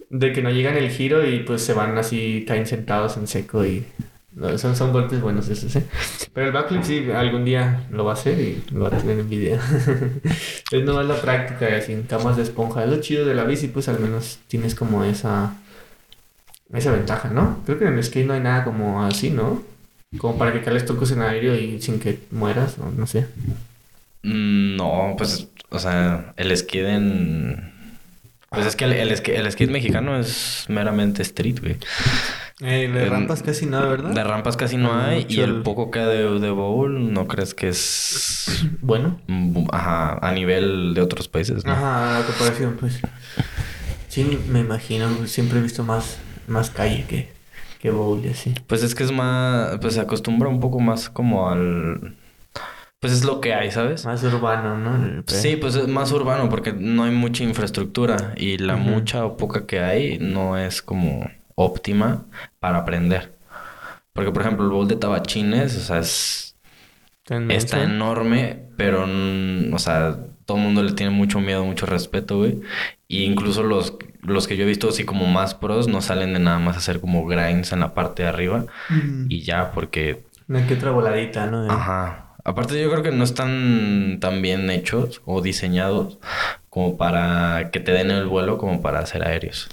[0.10, 3.66] De que no llegan el giro y pues se van así, caen sentados en seco
[3.66, 3.86] y...
[4.34, 5.86] no, son, son golpes buenos esos, ¿eh?
[6.34, 9.20] Pero el backflip sí, algún día lo va a hacer y lo va a tener
[9.20, 9.60] en video.
[10.72, 12.84] es nomás la práctica así camas de esponja.
[12.84, 15.56] Es lo chido de la bici, pues al menos tienes como esa
[16.74, 17.60] esa ventaja, ¿no?
[17.66, 19.64] Creo que en el skate no hay nada como así, ¿no?
[20.18, 23.28] Como para que cales trucos en aéreo y sin que mueras, o no sé.
[24.24, 27.72] Mm, No, pues, o sea, el skate en...
[28.50, 31.78] Pues es que el, el, skate, el skate mexicano es meramente street, güey.
[32.60, 34.10] Eh, de rampas casi nada, ¿verdad?
[34.14, 37.12] De rampas casi no hay y mucho el el- poco que hay de, de bowl
[37.14, 39.20] no crees que es Bueno.
[39.72, 41.72] ajá, a nivel de otros países, ¿no?
[41.72, 43.00] Ajá, la comparación, pues.
[44.10, 45.26] Sí, me imagino.
[45.28, 46.18] Siempre he visto más,
[46.50, 47.32] más calle que,
[47.82, 48.54] que bowl y así.
[48.68, 52.16] Pues es que es más, pues se acostumbra un poco más como al...
[53.00, 54.06] pues es lo que hay, ¿sabes?
[54.06, 55.24] Más urbano, ¿no?
[55.26, 59.66] Sí, pues es más urbano porque no hay mucha infraestructura y la mucha o poca
[59.66, 62.26] que hay no es como óptima
[62.60, 63.34] para aprender.
[64.14, 66.56] Porque, por ejemplo, el bowl de tabachines, o sea, es...
[67.50, 72.60] Está enorme, pero, o sea, todo el mundo le tiene mucho miedo, mucho respeto, güey.
[73.08, 76.40] Y incluso los, los que yo he visto así como más pros no salen de
[76.40, 78.66] nada más hacer como grinds en la parte de arriba.
[79.30, 80.24] Y ya, porque...
[80.48, 81.72] Una que otra voladita, ¿no?
[81.72, 82.36] Ajá.
[82.44, 86.18] Aparte yo creo que no están tan bien hechos o diseñados
[86.70, 89.70] como para que te den el vuelo como para hacer aéreos.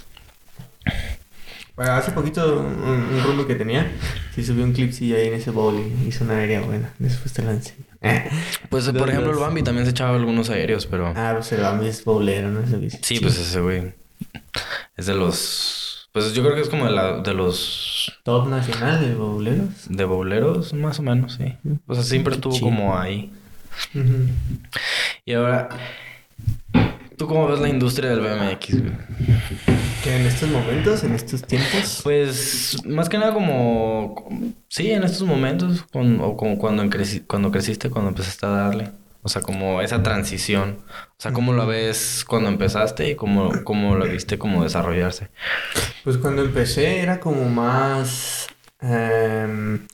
[1.75, 3.89] Bueno, hace poquito un, rumbo que tenía,
[4.35, 6.93] sí subió un clip sí ahí en ese bowl y hizo una aérea buena.
[6.99, 7.85] Después te la enseño.
[8.69, 11.13] pues por ejemplo el Bambi también se echaba algunos aéreos, pero...
[11.15, 12.61] Ah, pues el Bambi es bowlero, ¿no?
[13.01, 13.93] Sí, pues ese güey.
[14.95, 16.09] Es de los...
[16.11, 18.11] Pues yo creo que es como de, la, de los...
[18.23, 19.69] Top nacional de bowleros.
[19.87, 21.55] De bowleros, más o menos, sí.
[21.87, 23.31] O sea, siempre estuvo como ahí.
[25.25, 25.69] Y ahora...
[27.17, 28.93] ¿Tú cómo ves la industria del BMX, güey?
[30.03, 31.99] ¿Que en estos momentos, en estos tiempos?
[32.01, 34.15] Pues, más que nada como...
[34.69, 36.89] Sí, en estos momentos, o como cuando,
[37.27, 38.91] cuando creciste, cuando empezaste a darle.
[39.21, 40.79] O sea, como esa transición.
[40.89, 45.29] O sea, ¿cómo la ves cuando empezaste y cómo, cómo la viste como desarrollarse?
[46.03, 48.49] Pues cuando empecé era como más
[48.81, 49.87] Em,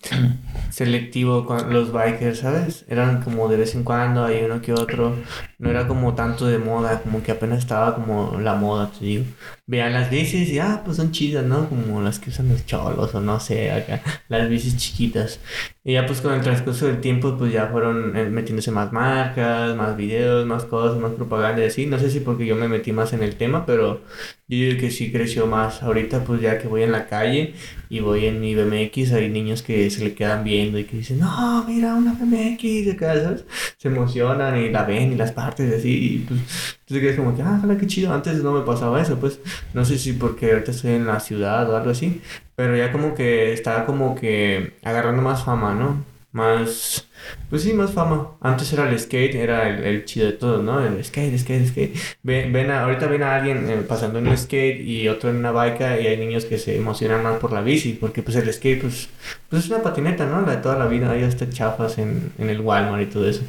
[0.69, 2.85] selectivo con los bikers, ¿sabes?
[2.87, 5.15] Eran como de vez en cuando, hay uno que otro.
[5.57, 9.25] No era como tanto de moda, como que apenas estaba como la moda, te digo.
[9.67, 11.67] Vean las bicis y, ah, pues son chidas, ¿no?
[11.67, 15.39] Como las que usan los cholos o no sé, acá, las bicis chiquitas.
[15.83, 19.75] Y ya pues con el transcurso del tiempo pues ya fueron eh, metiéndose más marcas,
[19.75, 21.85] más videos, más cosas, más propaganda y así.
[21.85, 24.01] No sé si porque yo me metí más en el tema, pero
[24.47, 25.83] yo digo que sí creció más.
[25.83, 27.53] Ahorita pues ya que voy en la calle
[27.89, 31.19] y voy en mi BMX, hay niños que se le quedan viendo y que dicen,
[31.19, 33.45] no, mira una BMX, acá, ¿sabes?
[33.77, 36.15] Se emocionan y la ven y las partes y así.
[36.15, 36.39] Y pues
[36.87, 38.13] entonces es como que, ah, qué chido.
[38.13, 39.39] Antes no me pasaba eso, pues
[39.73, 42.21] no sé si porque ahorita estoy en la ciudad o algo así,
[42.55, 46.03] pero ya como que estaba como que agarrando más fama, ¿no?
[46.35, 47.07] Más,
[47.49, 48.31] pues sí, más fama.
[48.41, 50.85] Antes era el skate, era el, chido de todo, ¿no?
[50.85, 51.97] El skate, skate, skate.
[52.23, 55.53] Ven, ven ahorita ven a alguien eh, pasando en un skate y otro en una
[55.53, 58.81] bike y hay niños que se emocionan más por la bici, porque pues el skate,
[58.81, 59.07] pues,
[59.47, 60.41] pues es una patineta, ¿no?
[60.41, 63.43] La de toda la vida, ahí hasta chafas en, en el Walmart y todo eso.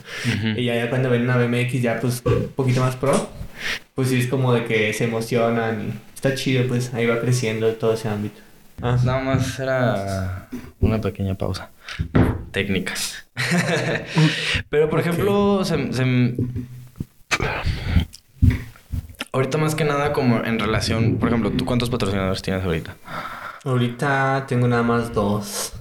[0.57, 3.29] Y ya, ya cuando ven una BMX ya pues un poquito más pro,
[3.97, 7.69] pues sí es como de que se emocionan y está chido, pues ahí va creciendo
[7.73, 8.41] todo ese ámbito.
[8.81, 8.97] Ah.
[9.05, 11.71] Nada más era una pequeña pausa.
[12.53, 13.29] Técnicas.
[14.71, 15.63] Pero, por ejemplo,
[19.33, 22.97] ahorita más que nada como en relación, por ejemplo, ¿tú cuántos patrocinadores tienes ahorita?
[23.65, 25.73] Ahorita tengo nada más dos.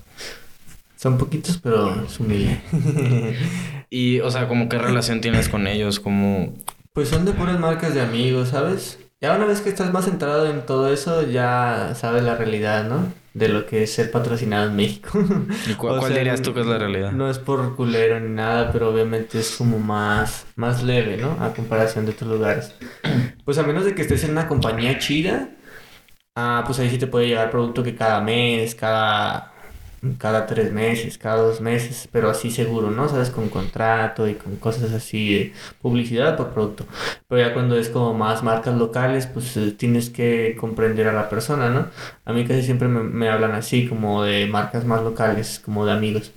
[0.97, 2.59] Son poquitos, pero es humilde.
[3.89, 6.53] y, o sea, como qué relación tienes con ellos, como...
[6.93, 8.97] Pues son de puras marcas de amigos, ¿sabes?
[9.21, 13.13] Ya una vez que estás más centrado en todo eso, ya sabes la realidad, ¿no?
[13.35, 15.19] De lo que es ser patrocinado en México.
[15.67, 17.11] ¿Y cuál dirías tú que es la realidad?
[17.11, 21.37] No es por culero ni nada, pero obviamente es como más, más leve, ¿no?
[21.43, 22.75] A comparación de otros lugares.
[23.45, 25.51] Pues a menos de que estés en una compañía chida,
[26.35, 29.54] ah, pues ahí sí te puede llegar producto que cada mes, cada
[30.13, 33.09] cada tres meses, cada dos meses, pero así seguro, ¿no?
[33.09, 36.85] Sabes, con contrato y con cosas así de publicidad por producto.
[37.27, 41.29] Pero ya cuando es como más marcas locales, pues eh, tienes que comprender a la
[41.29, 41.87] persona, ¿no?
[42.25, 45.91] A mí casi siempre me, me hablan así, como de marcas más locales, como de
[45.93, 46.31] amigos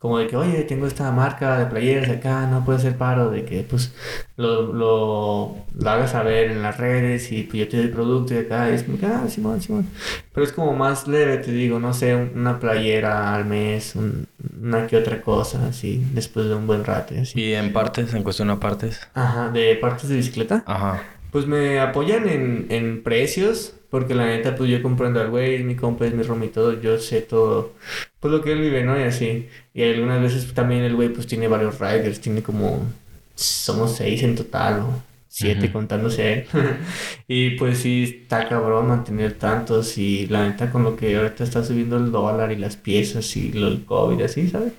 [0.00, 3.44] como de que, oye, tengo esta marca de playeras acá, no puede ser paro, de
[3.44, 3.92] que pues
[4.38, 8.32] lo, lo, lo hagas saber en las redes y pues yo te doy el producto
[8.32, 9.86] y acá, y es como ah, Simón, Simón.
[10.32, 14.96] Pero es como más leve, te digo, no sé, una playera al mes, una que
[14.96, 17.38] otra cosa, así, después de un buen rato así.
[17.38, 19.06] ¿Y en partes, en cuestión de partes?
[19.12, 20.64] Ajá, de partes de bicicleta.
[20.66, 21.02] Ajá.
[21.30, 25.74] Pues me apoyan en, en precios, porque la neta, pues yo comprendo al güey, mi
[25.74, 27.74] compa es mi room y todo, yo sé todo,
[28.20, 28.98] pues lo que él vive, ¿no?
[28.98, 29.48] Y así.
[29.74, 32.86] Y algunas veces también el güey, pues tiene varios riders, tiene como,
[33.34, 35.02] somos seis en total, ¿no?
[35.28, 36.46] Siete contándose él.
[37.28, 41.64] y pues sí, está cabrón mantener tantos y la neta con lo que ahorita está
[41.64, 44.72] subiendo el dólar y las piezas y lo, el COVID, así, ¿sabes?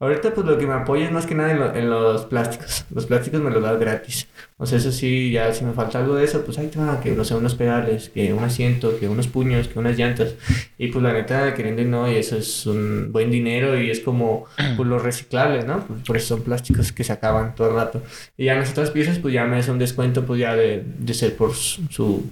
[0.00, 2.84] Ahorita pues lo que me apoya es más que nada en, los plásticos.
[2.94, 4.28] Los plásticos me los das gratis.
[4.56, 7.00] O sea, eso sí, ya si me falta algo de eso, pues ahí te va,
[7.00, 10.34] que no sé, unos pedales, que un asiento, que unos puños, que unas llantas.
[10.78, 13.98] Y pues la neta, queriendo y no, y eso es un buen dinero y es
[13.98, 14.44] como
[14.76, 15.84] pues los reciclables, ¿no?
[15.84, 18.00] Pues, por eso son plásticos que se acaban todo el rato.
[18.36, 20.84] Y ya en las otras piezas, pues ya me hace un descuento, pues ya de,
[20.96, 22.24] de ser por su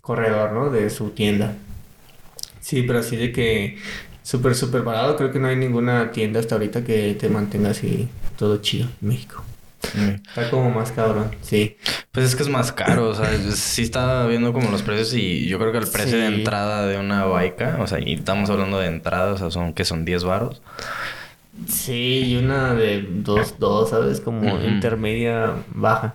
[0.00, 0.70] corredor, ¿no?
[0.70, 1.56] De su tienda.
[2.60, 3.76] Sí, pero así de que
[4.22, 5.16] súper, súper parado.
[5.16, 9.08] Creo que no hay ninguna tienda hasta ahorita que te mantenga así todo chido en
[9.08, 9.44] México.
[9.82, 11.76] Está como más cabrón, sí.
[12.12, 15.46] Pues es que es más caro, o sea, sí estaba viendo como los precios y
[15.48, 18.78] yo creo que el precio de entrada de una baica, o sea, y estamos hablando
[18.78, 20.62] de entrada, o sea, son que son 10 varos.
[21.68, 24.20] Sí, y una de 2-2, ¿sabes?
[24.20, 26.14] Como intermedia baja.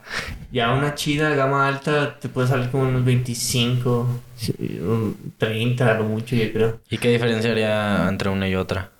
[0.52, 5.98] Ya una chida, gama alta, te puede salir como unos 25, sí, un 30 a
[6.00, 6.80] lo mucho, yo creo.
[6.90, 8.92] ¿Y qué diferencia haría entre una y otra?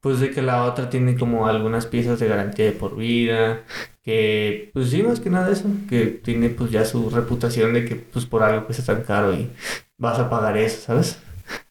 [0.00, 3.62] Pues de que la otra tiene como algunas piezas de garantía de por vida,
[4.04, 7.96] que pues sí, más que nada eso, que tiene pues ya su reputación de que
[7.96, 9.50] pues por algo cuesta tan caro y
[9.96, 11.18] vas a pagar eso, ¿sabes?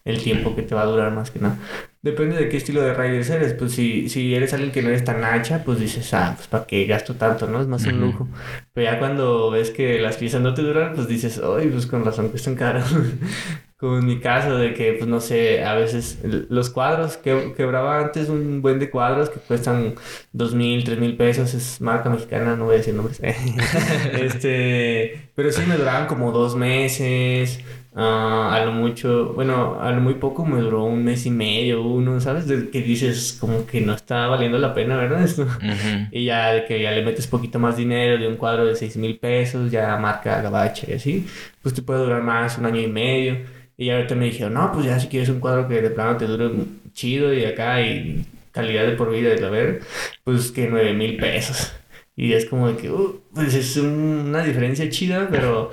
[0.04, 1.58] El tiempo que te va a durar más que nada.
[2.04, 5.06] Depende de qué estilo de riders eres, pues si, si eres alguien que no eres
[5.06, 7.62] tan hacha, pues dices, ah, pues para qué gasto tanto, ¿no?
[7.62, 8.28] Es más un lujo.
[8.74, 12.04] Pero ya cuando ves que las piezas no te duran, pues dices, ay, pues con
[12.04, 12.82] razón cuestan caro.
[13.78, 18.00] Como en mi caso, de que, pues no sé, a veces los cuadros, que quebraba
[18.00, 19.96] antes un buen de cuadros que cuestan
[20.34, 23.22] dos mil, tres mil pesos, es marca mexicana, no voy a decir nombres.
[24.14, 27.62] este, pero sí me duraban como dos meses,
[27.96, 31.82] ah, a lo mucho, bueno, a lo muy poco me duró un mes y medio,
[31.84, 32.48] uno, ¿sabes?
[32.48, 35.24] De que dices como que no está valiendo la pena, ¿verdad?
[35.26, 35.44] Esto.
[35.44, 36.08] Ujú.
[36.12, 38.98] Y ya de que ya le metes poquito más dinero de un cuadro de seis
[38.98, 41.28] mil pesos, ya marca gabacha y así,
[41.62, 43.38] pues te puede durar más, un año y medio.
[43.78, 46.26] Y ahorita me dijeron, no, pues ya si quieres un cuadro que de plano te
[46.28, 46.50] dure
[46.94, 49.82] chido y acá y calidad de por vida y la ver,
[50.24, 51.74] pues que nueve mil pesos.
[52.16, 55.72] Y es como de que, uh, pues es un- una diferencia chida, pero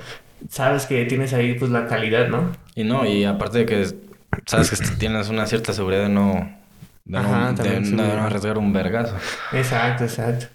[0.49, 2.51] sabes que tienes ahí pues la calidad, ¿no?
[2.75, 3.87] Y no, y aparte de que
[4.45, 6.49] sabes que tienes una cierta seguridad de no,
[7.05, 9.15] de Ajá, no, de no arriesgar un vergazo.
[9.51, 10.47] Exacto, exacto.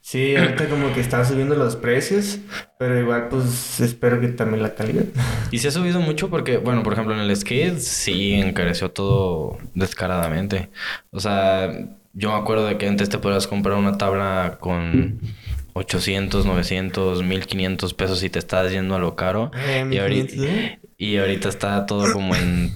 [0.00, 2.38] Sí, ahorita como que están subiendo los precios,
[2.78, 5.04] pero igual pues espero que también la calidad.
[5.50, 9.58] Y se ha subido mucho porque, bueno, por ejemplo, en el skate sí encareció todo
[9.74, 10.70] descaradamente.
[11.10, 11.72] O sea,
[12.12, 15.20] yo me acuerdo de que antes te podías comprar una tabla con
[15.74, 19.50] 800, 900, 1500 pesos y te estabas yendo a lo caro.
[19.54, 20.78] Eh, y, ahorita, 1500, ¿eh?
[20.96, 22.72] y ahorita está todo como en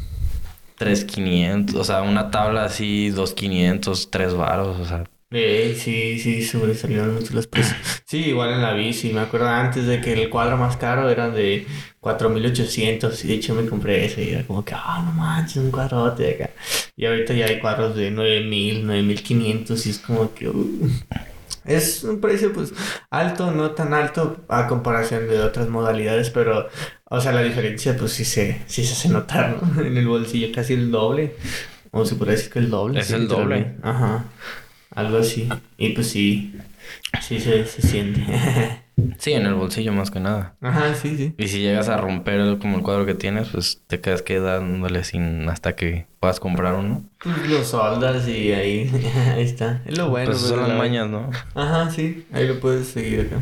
[0.76, 1.76] 3500.
[1.76, 4.80] O sea, una tabla así, 2500, 3 varos.
[4.80, 7.76] O sea, Eh, sí, sí, sobresalieron mucho los precios.
[8.04, 9.12] Sí, igual en la bici.
[9.12, 11.66] Me acuerdo antes de que el cuadro más caro era de
[12.00, 15.70] 4800 y de hecho me compré ese y era como que, ah, no manches, un
[15.70, 16.50] cuadrote de acá.
[16.96, 20.90] Y ahorita ya hay cuadros de 9000, 9500 y es como que, uh,
[21.68, 22.72] es un precio pues
[23.10, 26.68] alto, no tan alto a comparación de otras modalidades, pero,
[27.04, 29.82] o sea, la diferencia pues sí se, sí se hace notar, ¿no?
[29.84, 31.34] En el bolsillo casi el doble.
[31.90, 33.00] O se puede decir que el doble.
[33.00, 33.76] Es sí, el doble.
[33.82, 34.24] Ajá.
[34.94, 35.48] Algo así.
[35.78, 36.54] Y pues sí,
[37.22, 38.24] sí se, se siente.
[39.18, 40.54] sí, en el bolsillo más que nada.
[40.60, 41.34] Ajá, sí, sí.
[41.38, 45.04] Y si llegas a romper el- como el cuadro que tienes, pues te quedas quedándole
[45.04, 47.02] sin hasta que puedas comprar uno.
[47.22, 48.90] Pues los soldas y ahí,
[49.34, 49.82] ahí está.
[49.86, 50.26] Es lo bueno.
[50.30, 51.30] pues son las la- mañas, ¿no?
[51.54, 52.26] Ajá, sí.
[52.32, 53.40] Ahí lo puedes seguir acá.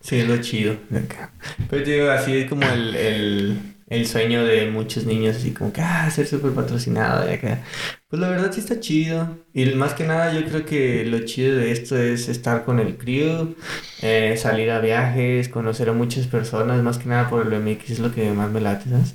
[0.00, 1.30] Sí, es lo chido de acá.
[1.70, 5.72] Pero te digo, así es como el, el, el sueño de muchos niños, así como
[5.72, 7.62] que, ah, ser súper patrocinado de acá.
[8.08, 9.38] Pues la verdad sí está chido.
[9.54, 12.96] Y más que nada yo creo que lo chido de esto es estar con el
[12.96, 13.54] crew,
[14.02, 17.98] eh, salir a viajes, conocer a muchas personas, más que nada por el MX es
[18.00, 19.14] lo que más me late, ¿sabes?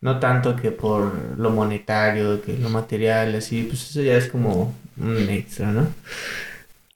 [0.00, 4.72] No tanto que por lo monetario, que lo material, así, pues eso ya es como
[4.98, 5.88] un extra, ¿no?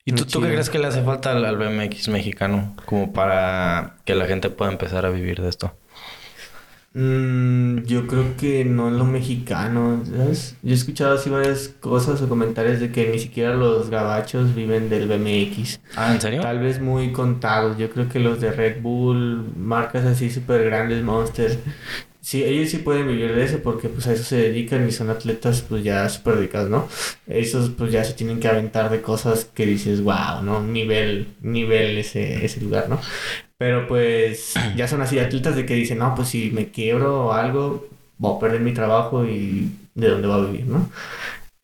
[0.05, 3.97] ¿Y tú, tú qué crees que le hace falta al, al BMX mexicano como para
[4.05, 5.77] que la gente pueda empezar a vivir de esto?
[6.99, 10.57] Mm, yo creo que no lo mexicano, ¿sabes?
[10.63, 14.89] Yo he escuchado así varias cosas o comentarios de que ni siquiera los gabachos viven
[14.89, 15.79] del BMX.
[15.95, 16.41] Ah, ¿en serio?
[16.41, 17.77] Tal vez muy contados.
[17.77, 21.59] Yo creo que los de Red Bull, marcas así súper grandes, Monster,
[22.23, 25.11] sí, ellos sí pueden vivir de eso porque pues a eso se dedican y son
[25.11, 26.89] atletas pues ya súper dedicados, ¿no?
[27.27, 30.63] Esos pues ya se tienen que aventar de cosas que dices, wow, ¿no?
[30.63, 32.99] Nivel, nivel ese, ese lugar, ¿no?
[33.59, 37.33] Pero pues ya son así atletas de que dicen, no, pues si me quiebro o
[37.33, 37.88] algo,
[38.19, 40.90] voy a perder mi trabajo y de dónde voy a vivir, ¿no?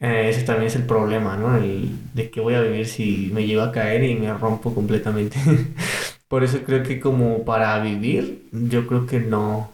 [0.00, 1.56] Eh, ese también es el problema, ¿no?
[1.56, 5.38] El de que voy a vivir si me llevo a caer y me rompo completamente.
[6.28, 9.71] Por eso creo que como para vivir, yo creo que no.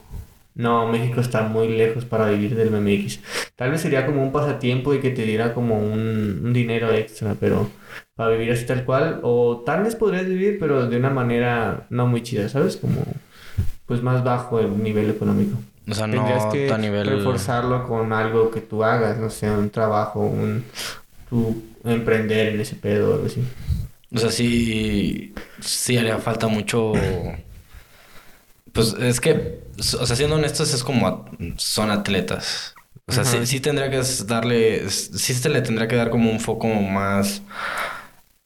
[0.59, 3.21] No, México está muy lejos para vivir del MX.
[3.55, 7.37] Tal vez sería como un pasatiempo y que te diera como un, un dinero extra,
[7.39, 7.71] pero
[8.17, 12.09] para vivir así tal cual, o tal vez podrías vivir, pero de una manera no
[12.09, 12.77] muy chida, ¿sabes?
[12.77, 13.05] Como
[13.87, 15.57] pues más bajo el nivel económico.
[15.89, 17.07] O sea, Tendrías no que a nivel...
[17.07, 20.65] reforzarlo con algo que tú hagas, no sé, un trabajo, un
[21.31, 23.45] tú emprender en ese pedo o algo así.
[24.13, 26.93] O sea, sí, sí haría falta mucho...
[28.73, 31.25] Pues es que, o sea, siendo honestos, es como...
[31.57, 32.75] Son atletas.
[33.07, 36.41] O sea, sí, sí tendría que darle, sí se le tendría que dar como un
[36.41, 37.41] foco más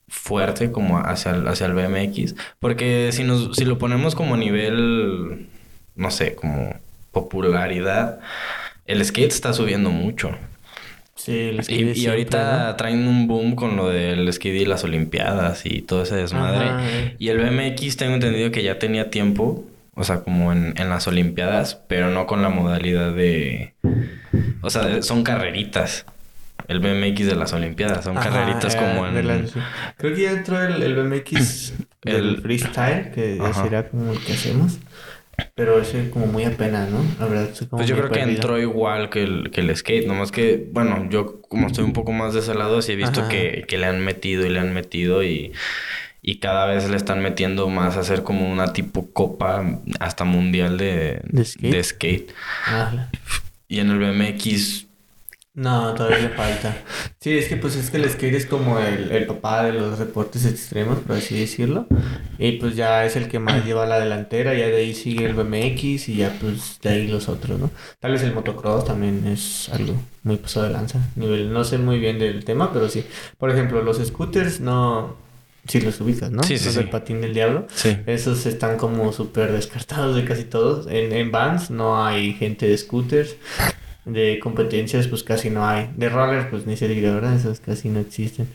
[0.07, 2.37] fuerte como hacia el, hacia el BMX.
[2.61, 5.49] Porque si nos, si lo ponemos como nivel,
[5.97, 6.77] no sé, como
[7.11, 8.21] popularidad,
[8.87, 10.31] el skate está subiendo mucho.
[11.17, 12.77] Sí, el skate y siempre, ahorita ¿no?
[12.77, 16.69] traen un boom con lo del skate y las olimpiadas y todo ese desmadre.
[16.69, 17.17] Ajá, eh.
[17.19, 19.65] Y el BMX tengo entendido que ya tenía tiempo,
[19.95, 23.75] o sea, como en, en las olimpiadas, pero no con la modalidad de...
[24.63, 26.07] O sea, son carreritas.
[26.69, 29.27] El BMX de las olimpiadas, son Ajá, carreritas eh, como en...
[29.27, 29.43] la-.
[29.99, 31.75] Creo que ya entró el, el BMX
[32.05, 33.65] El- del freestyle, que Ajá.
[33.65, 34.79] será como el que hacemos.
[35.55, 37.01] Pero ese como muy apenas, ¿no?
[37.19, 40.31] La verdad, como Pues yo creo que entró igual que el, que el skate, nomás
[40.31, 43.65] que, bueno, yo como estoy un poco más de ese lado, sí he visto que,
[43.67, 45.53] que le han metido y le han metido y,
[46.23, 49.65] y cada vez le están metiendo más a hacer como una tipo copa
[50.01, 51.75] hasta mundial de, ¿De skate?
[51.75, 52.33] de skate.
[52.67, 53.09] Ah,
[53.69, 54.87] Y en el BMX,
[55.55, 56.75] No, todavía le falta.
[57.21, 59.99] Sí, es que pues es que el skate es como el, el papá de los
[59.99, 61.87] deportes extremos, por así decirlo.
[62.39, 65.35] Y pues ya es el que más lleva la delantera, ya de ahí sigue el
[65.35, 67.71] BMX y ya pues de ahí los otros, ¿no?
[68.01, 71.01] Tal vez el motocross también es algo muy pasado de lanza.
[71.17, 73.05] Nivel, no sé muy bien del tema, pero sí.
[73.39, 75.17] Por ejemplo, los scooters no...
[75.67, 76.43] Si los ubicas, ¿no?
[76.43, 76.81] Sí, sí, los sí.
[76.81, 77.67] del patín del diablo.
[77.73, 77.97] sí.
[78.07, 80.87] Esos están como súper descartados de casi todos.
[80.89, 83.37] En, en Vans no hay gente de scooters.
[84.05, 85.91] De competencias pues casi no hay.
[85.97, 87.37] De rollers pues ni se diga, ¿verdad?
[87.37, 88.49] Esos casi no existen.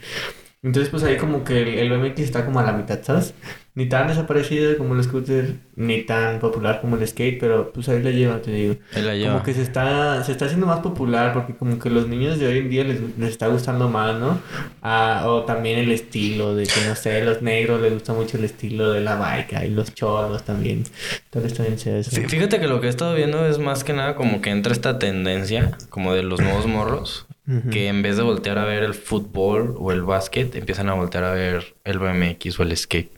[0.62, 3.34] Entonces pues ahí como que el, el BMX está como a la mitad, ¿sabes?
[3.78, 8.02] Ni tan desaparecido como el scooter, ni tan popular como el skate, pero pues ahí
[8.02, 8.76] la lleva, te digo.
[8.96, 9.34] Él la lleva.
[9.34, 12.48] Como que se está, se está haciendo más popular porque como que los niños de
[12.48, 14.40] hoy en día les, les está gustando más, ¿no?
[14.82, 18.46] Ah, o también el estilo de que, no sé, los negros les gusta mucho el
[18.46, 20.84] estilo de la bike y los cholos también.
[21.32, 22.10] Vez también sea eso.
[22.20, 24.74] Fí- Fíjate que lo que he estado viendo es más que nada como que entra
[24.74, 27.28] esta tendencia como de los nuevos morros
[27.72, 31.24] que en vez de voltear a ver el fútbol o el básquet empiezan a voltear
[31.24, 33.12] a ver el BMX o el skate.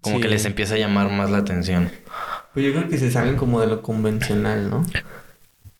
[0.00, 1.90] Como que les empieza a llamar más la atención.
[2.54, 4.84] Pues yo creo que se salen como de lo convencional, ¿no?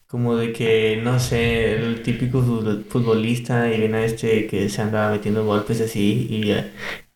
[0.07, 4.83] Como de que, no sé, el típico fut- futbolista y ven a este que se
[4.83, 6.53] anda metiendo golpes así y,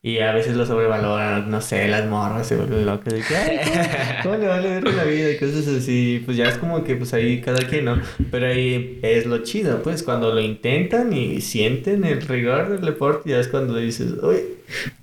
[0.07, 3.59] y a veces lo sobrevaloran, no sé, las morras se vuelven locas de que, ay,
[3.65, 3.83] ¿cómo,
[4.23, 6.23] cómo le vale ver la vida y cosas así?
[6.25, 8.01] Pues ya es como que pues ahí cada quien, ¿no?
[8.31, 13.31] Pero ahí es lo chido, pues cuando lo intentan y sienten el rigor del deporte,
[13.31, 14.37] ya es cuando dices, uy,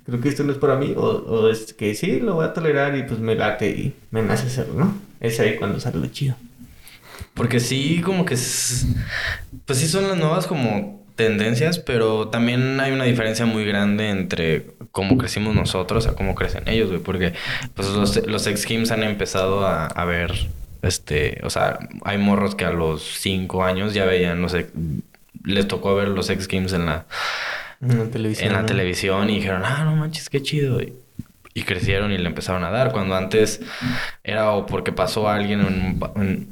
[0.06, 2.54] creo que esto no es para mí, o, o es que sí, lo voy a
[2.54, 4.98] tolerar y pues me late y me nace hacerlo, ¿no?
[5.20, 6.34] Es ahí cuando sale lo chido.
[7.34, 8.34] Porque sí, como que...
[8.34, 8.86] es-
[9.66, 14.66] Pues sí son las nuevas como tendencias, pero también hay una diferencia muy grande entre
[14.92, 17.00] cómo crecimos nosotros a cómo crecen ellos, güey.
[17.00, 17.34] Porque
[17.74, 20.32] pues los, los X Games han empezado a, a ver,
[20.82, 21.40] este...
[21.44, 24.68] O sea, hay morros que a los cinco años ya veían, no sé...
[25.44, 27.06] Les tocó ver los X Games en la,
[27.82, 28.46] En la televisión.
[28.48, 28.66] en la ¿no?
[28.66, 30.80] televisión y dijeron, ah, no manches, qué chido.
[30.80, 30.94] Y,
[31.52, 32.92] y crecieron y le empezaron a dar.
[32.92, 33.60] Cuando antes
[34.24, 36.48] era o porque pasó alguien en, en,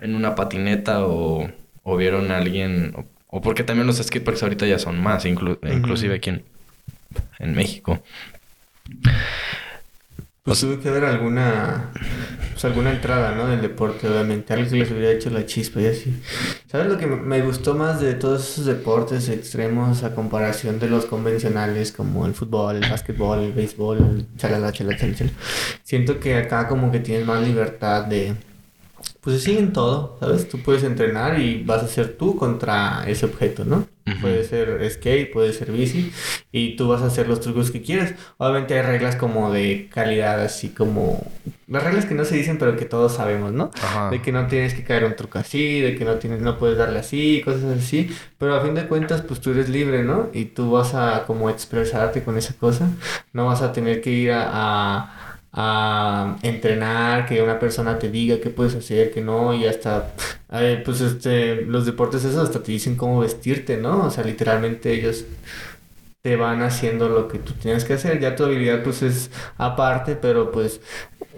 [0.00, 1.50] en una patineta o,
[1.82, 2.94] o vieron a alguien.
[3.34, 6.44] O, porque también los skateparks ahorita ya son más, inclu- inclusive aquí en,
[7.38, 8.02] en México.
[10.42, 11.92] Pues tuve que ver alguna,
[12.50, 13.46] pues alguna entrada, ¿no?
[13.46, 14.52] Del deporte, obviamente.
[14.52, 16.20] Algo que les hubiera hecho la chispa y así.
[16.70, 21.06] ¿Sabes lo que me- gustó más de todos esos deportes extremos a comparación de los
[21.06, 25.30] convencionales como el fútbol, el básquetbol, el béisbol, el chalala, chalala, chalala?
[25.84, 28.34] Siento que acá como que tienes más libertad de...
[29.22, 30.48] Pues se siguen todo, ¿sabes?
[30.48, 33.86] Tú puedes entrenar y vas a ser tú contra ese objeto, ¿no?
[34.04, 34.20] Ujú.
[34.20, 36.10] Puede ser skate, puede ser bici
[36.50, 38.14] y tú vas a hacer los trucos que quieras.
[38.38, 41.24] Obviamente hay reglas como de calidad, así como...
[41.68, 43.70] Las reglas que no se dicen pero que todos sabemos, ¿no?
[43.80, 44.10] Ajá.
[44.10, 46.76] De que no tienes que caer un truco así, de que no tienes, no puedes
[46.76, 48.10] darle así, cosas así.
[48.38, 50.30] Pero a fin de cuentas, pues tú eres libre, ¿no?
[50.32, 52.88] Y tú vas a como expresarte con esa cosa.
[53.32, 58.40] No vas a tener que ir a, a, a entrenar, que una persona te diga
[58.40, 60.14] qué puedes hacer, que no, y hasta,
[60.52, 64.06] eh, pues este, los deportes esos hasta te dicen cómo vestirte, ¿no?
[64.06, 65.24] O sea, literalmente ellos
[66.22, 68.20] te van haciendo lo que tú tienes que hacer.
[68.20, 70.80] Ya tu habilidad pues es aparte, pero pues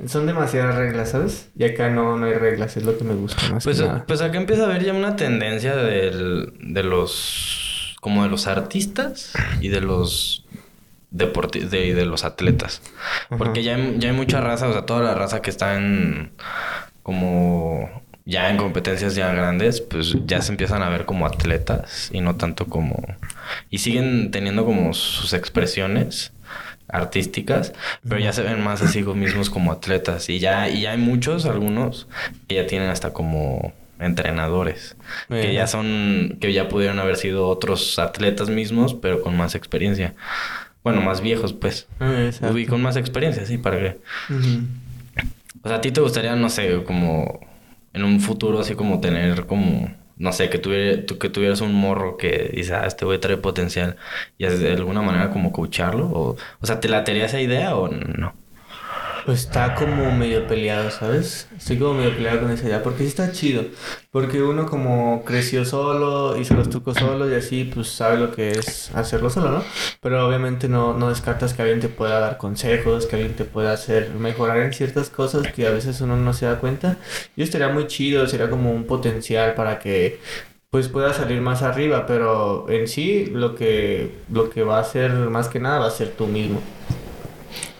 [0.06, 1.50] son demasiadas reglas, ¿sabes?
[1.56, 4.04] Y acá no, no hay reglas, es lo que me gusta más Pues, que nada.
[4.06, 9.32] pues acá empieza a haber ya una tendencia del, de los como de los artistas
[9.60, 10.44] y de los
[11.14, 12.82] de, de los atletas.
[13.38, 16.32] Porque ya hay, ya hay mucha raza, o sea, toda la raza que está en
[17.02, 22.20] como ya en competencias ya grandes, pues ya se empiezan a ver como atletas y
[22.20, 23.02] no tanto como
[23.70, 26.32] y siguen teniendo como sus expresiones
[26.88, 27.74] artísticas,
[28.06, 30.98] pero ya se ven más a sí mismos como atletas y ya y ya hay
[30.98, 32.08] muchos algunos
[32.48, 34.96] que ya tienen hasta como entrenadores.
[35.28, 40.14] Que ya son, que ya pudieron haber sido otros atletas mismos, pero con más experiencia.
[40.84, 41.88] Bueno, más viejos, pues.
[41.98, 42.56] Ah, exacto.
[42.58, 43.98] Y con más experiencia, sí, para que...
[45.62, 47.40] O sea, a ti te gustaría, no sé, como
[47.94, 52.18] en un futuro así como tener como, no sé, que, tuviera, que tuvieras un morro
[52.18, 53.96] que dice, ah, este güey trae potencial
[54.36, 58.34] y de alguna manera como coacharlo o, o sea, ¿te latería esa idea o no?
[59.24, 61.48] Pues está como medio peleado, ¿sabes?
[61.56, 63.64] Estoy como medio peleado con esa idea, porque sí está chido.
[64.10, 68.50] Porque uno como creció solo, hizo los trucos solo y así, pues sabe lo que
[68.50, 69.64] es hacerlo solo, ¿no?
[70.02, 73.72] Pero obviamente no, no descartas que alguien te pueda dar consejos, que alguien te pueda
[73.72, 76.98] hacer mejorar en ciertas cosas que a veces uno no se da cuenta.
[77.34, 80.20] Yo estaría muy chido, sería como un potencial para que
[80.68, 85.12] pues pueda salir más arriba, pero en sí lo que, lo que va a hacer
[85.12, 86.60] más que nada va a ser tú mismo.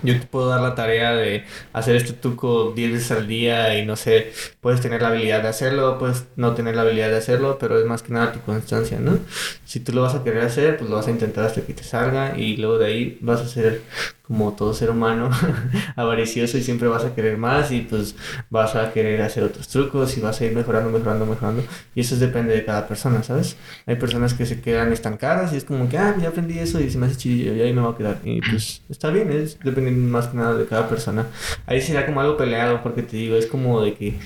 [0.05, 3.86] Yo te puedo dar la tarea de hacer este truco 10 veces al día y
[3.86, 7.59] no sé, puedes tener la habilidad de hacerlo, puedes no tener la habilidad de hacerlo,
[7.59, 9.18] pero es más que nada tu constancia, ¿no?
[9.64, 11.82] Si tú lo vas a querer hacer, pues lo vas a intentar hasta que te
[11.82, 13.82] salga y luego de ahí vas a ser
[14.26, 15.28] como todo ser humano
[15.96, 18.16] avaricioso y siempre vas a querer más y pues
[18.48, 21.62] vas a querer hacer otros trucos y vas a ir mejorando, mejorando, mejorando
[21.94, 23.57] y eso depende de cada persona, ¿sabes?
[23.84, 26.90] Hay personas que se quedan estancadas y es como que, ah, ya aprendí eso y
[26.90, 29.59] se me hace chido y ahí me va a quedar y pues está bien, es
[29.62, 31.26] dependiendo más que nada de cada persona.
[31.66, 34.18] Ahí será como algo peleado porque te digo, es como de que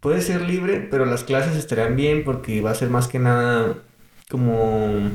[0.00, 3.74] puedes ser libre, pero las clases estarían bien porque va a ser más que nada
[4.28, 5.10] como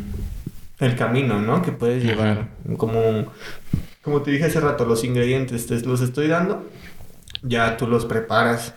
[0.80, 1.62] el camino, ¿no?
[1.62, 3.32] Que puedes llevar, como,
[4.02, 6.68] como te dije hace rato, los ingredientes, te los estoy dando,
[7.44, 8.74] ya tú los preparas,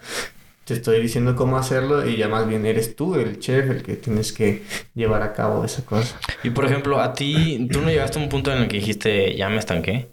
[0.64, 3.96] te estoy diciendo cómo hacerlo y ya más bien eres tú el chef el que
[3.96, 6.18] tienes que llevar a cabo esa cosa.
[6.42, 9.36] Y por ejemplo, a ti, ¿tú no llegaste a un punto en el que dijiste,
[9.36, 10.08] ya me estanqué?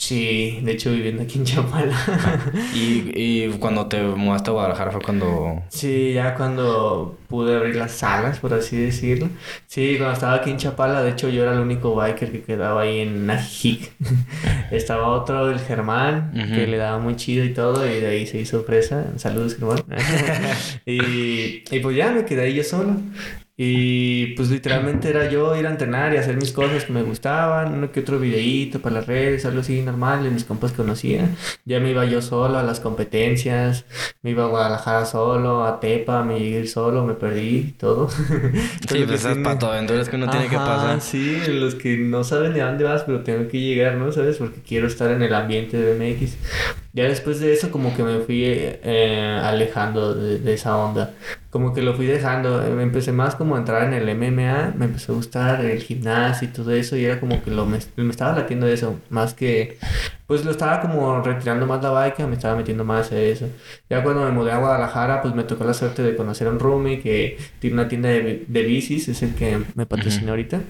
[0.00, 1.94] Sí, de hecho viviendo aquí en Chapala.
[2.74, 5.62] Y, y cuando te mudaste a Guadalajara fue cuando...
[5.68, 9.28] Sí, ya cuando pude abrir las salas, por así decirlo.
[9.66, 12.80] Sí, cuando estaba aquí en Chapala, de hecho yo era el único biker que quedaba
[12.82, 13.92] ahí en Najijic.
[14.70, 18.38] estaba otro, el Germán, que le daba muy chido y todo, y de ahí se
[18.38, 19.04] hizo presa.
[19.16, 19.84] Saludos, Germán.
[20.86, 22.96] y, y pues ya me quedé ahí yo solo.
[23.62, 27.74] Y pues literalmente era yo ir a entrenar y hacer mis cosas que me gustaban,
[27.74, 31.28] uno que otro videíto para las redes, algo así normal, de mis compas conocía.
[31.66, 33.84] Ya me iba yo solo a las competencias,
[34.22, 38.08] me iba a Guadalajara solo, a Tepa, me llegué solo, me perdí todo.
[38.88, 41.00] Sí, pues esas patoaventuras que uno tiene que Ajá, pasar.
[41.02, 44.10] Sí, los que no saben de dónde vas, pero tengo que llegar, ¿no?
[44.10, 44.38] ¿Sabes?
[44.38, 46.38] Porque quiero estar en el ambiente de BMX.
[46.92, 51.14] Ya después de eso como que me fui eh, alejando de, de esa onda.
[51.50, 52.64] Como que lo fui dejando.
[52.64, 55.82] eh, Me empecé más como a entrar en el MMA, me empezó a gustar el
[55.82, 59.34] gimnasio y todo eso y era como que lo me, me estaba latiendo eso, más
[59.34, 59.76] que
[60.28, 63.48] pues lo estaba como retirando más la bike, me estaba metiendo más a eso.
[63.88, 66.60] Ya cuando me mudé a Guadalajara, pues me tocó la suerte de conocer a un
[66.60, 70.30] roomie que tiene una tienda de, de bicis, es el que me patrocina Ujú.
[70.30, 70.60] ahorita.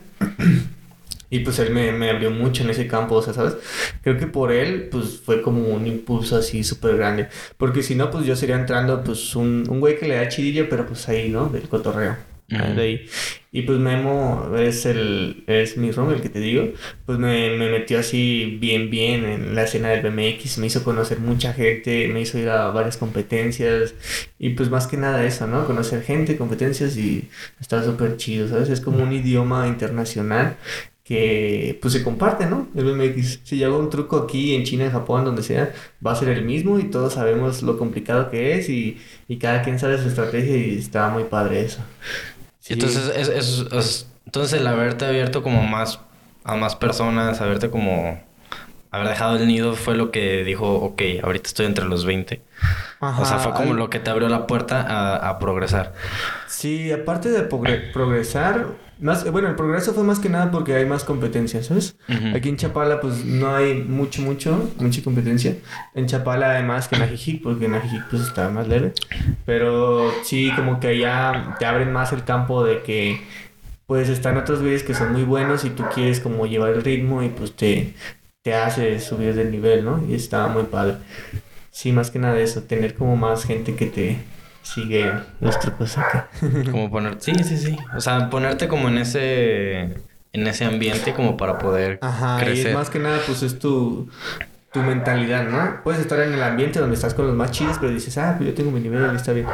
[1.30, 3.56] Y pues él me, me abrió mucho en ese campo, o sea, ¿sabes?
[4.02, 7.28] Creo que por él, pues fue como un impulso así súper grande.
[7.56, 10.68] Porque si no, pues yo sería entrando, pues un, un güey que le da chidillo,
[10.68, 11.46] pero pues ahí, ¿no?
[11.48, 12.16] Del cotorreo.
[12.52, 12.74] Ujú.
[12.74, 13.06] De ahí.
[13.52, 16.68] Y pues Memo es el, es mi room, el que te digo.
[17.06, 20.58] Pues me, me metió así bien, bien en la escena del BMX.
[20.58, 23.94] Me hizo conocer mucha gente, me hizo ir a varias competencias.
[24.38, 25.66] Y pues más que nada eso, ¿no?
[25.66, 27.28] Conocer gente, competencias y
[27.60, 28.68] está súper chido, ¿sabes?
[28.68, 30.56] Es como un idioma internacional
[31.04, 32.68] que pues se comparte, ¿no?
[32.76, 33.40] El BMX.
[33.44, 35.72] Si yo hago un truco aquí en China, en Japón, donde sea,
[36.06, 38.98] va a ser el mismo y todos sabemos lo complicado que es y,
[39.28, 41.80] y cada quien sabe su estrategia y está muy padre eso.
[42.60, 42.74] Sí.
[42.74, 45.98] Entonces, es, es- es- entonces el haberte abierto como más
[46.44, 48.20] a más personas, haberte como
[48.92, 52.42] haber dejado el nido fue lo que dijo, ok, ahorita estoy entre los 20.
[53.00, 55.94] o sea, fue como lo que te abrió la puerta a, a progresar.
[56.46, 58.66] Sí, aparte de progre- progresar,
[59.00, 61.96] más, bueno, el progreso fue más que nada porque hay más competencia, ¿sabes?
[62.34, 65.56] Aquí en Chapala pues no hay mucho, mucho, mucha competencia.
[65.94, 68.92] En Chapala además que en Ajijic, porque en Ajijic pues está más leve.
[69.46, 73.20] Pero sí, como que allá te abren más el campo de que
[73.86, 77.22] pues están otros güeyes que son muy buenos y tú quieres como llevar el ritmo
[77.22, 77.94] y pues te,
[78.42, 80.04] te hace subir de nivel, ¿no?
[80.08, 80.96] Y está muy padre.
[81.70, 84.18] Sí, más que nada eso, tener como más gente que te
[84.62, 86.28] sigue los trucos acá.
[86.70, 87.76] Como poner, sí, sí, sí.
[87.96, 89.94] O sea, ponerte como en ese
[90.32, 92.66] en ese ambiente como para poder Ajá, y crecer.
[92.68, 94.08] es más que nada, pues es tu,
[94.72, 95.82] tu mentalidad, ¿no?
[95.82, 98.48] Puedes estar en el ambiente donde estás con los más chidos, pero dices, ah, pues
[98.48, 99.46] yo tengo mi nivel y está bien.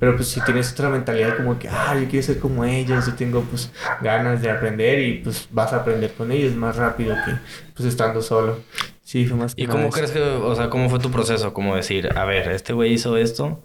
[0.00, 3.14] Pero pues si tienes otra mentalidad como que, ah, yo quiero ser como ellos, yo
[3.14, 7.34] tengo pues ganas de aprender y pues vas a aprender con ellos más rápido que
[7.76, 8.58] pues estando solo.
[9.02, 9.96] Sí, fue más que ¿Y nada cómo eso.
[9.98, 11.52] crees que, o sea, cómo fue tu proceso?
[11.54, 13.62] Como decir, a ver, este güey hizo esto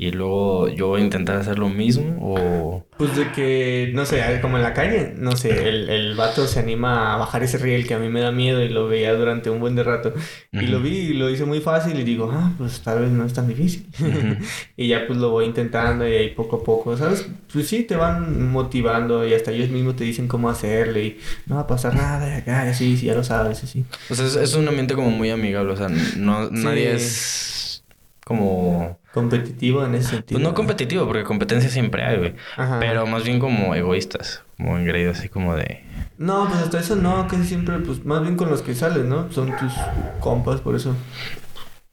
[0.00, 2.86] y luego yo voy a intentar hacer lo mismo o...
[2.96, 6.58] Pues de que, no sé, como en la calle, no sé, el, el vato se
[6.58, 9.50] anima a bajar ese riel que a mí me da miedo y lo veía durante
[9.50, 10.14] un buen de rato.
[10.52, 13.26] Y lo vi y lo hice muy fácil y digo, ah, pues tal vez no
[13.26, 13.90] es tan difícil.
[14.78, 17.28] y ya pues lo voy intentando y ahí poco a poco, ¿sabes?
[17.52, 21.56] Pues sí, te van motivando y hasta ellos mismos te dicen cómo hacerle y no
[21.56, 23.84] va a pasar nada, acá, sí, sí, ya lo sabes, así.
[24.08, 27.84] O sea, es, es un ambiente como muy amigable, o sea, no, nadie es
[28.24, 28.98] como...
[29.12, 30.38] Competitivo en ese sentido.
[30.38, 32.34] Pues no competitivo, porque competencia siempre hay, güey.
[32.78, 35.82] Pero más bien como egoístas, como engreídos así como de...
[36.16, 39.32] No, pues hasta eso no, casi siempre, pues más bien con los que sales, ¿no?
[39.32, 39.72] Son tus
[40.20, 40.94] compas, por eso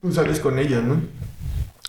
[0.01, 1.01] pues, sales con ellos, ¿no?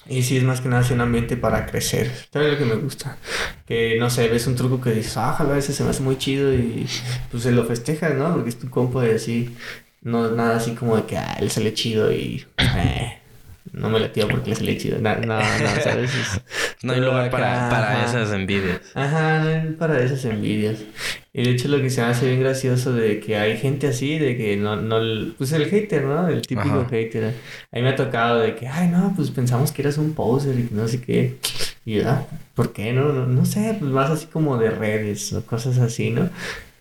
[0.09, 2.11] Y sí, es más que nada un ambiente para crecer.
[2.33, 3.19] ¿Sabes lo que me gusta?
[3.67, 6.17] Que, no sé, ves un truco que dices, ah, a veces se me hace muy
[6.17, 6.87] chido y
[7.31, 8.33] pues se lo festejas, ¿no?
[8.33, 9.55] Porque es tu compa y así,
[10.01, 12.47] no nada así como de que, ah, él sale chido y...
[12.57, 13.19] Eh,
[13.73, 14.99] no me la tiro porque le sale chido.
[15.01, 16.11] No, no, no, ¿sabes?
[16.83, 18.81] no hay lugar para, para esas envidias.
[18.95, 20.79] Ajá, no hay para esas envidias.
[21.33, 24.19] Y de hecho lo que se me hace bien gracioso de que hay gente así,
[24.19, 24.99] de que no, no,
[25.37, 26.29] pues el hater, ¿no?
[26.29, 27.35] El típico hater.
[27.71, 30.59] A mí me ha tocado de que, ay, no, pues pensamos que eras un poser
[30.59, 31.37] y no sé qué.
[31.85, 32.93] Y yo, ah, ¿por qué?
[32.93, 36.29] No, no, no sé, pues más así como de redes o cosas así, ¿no?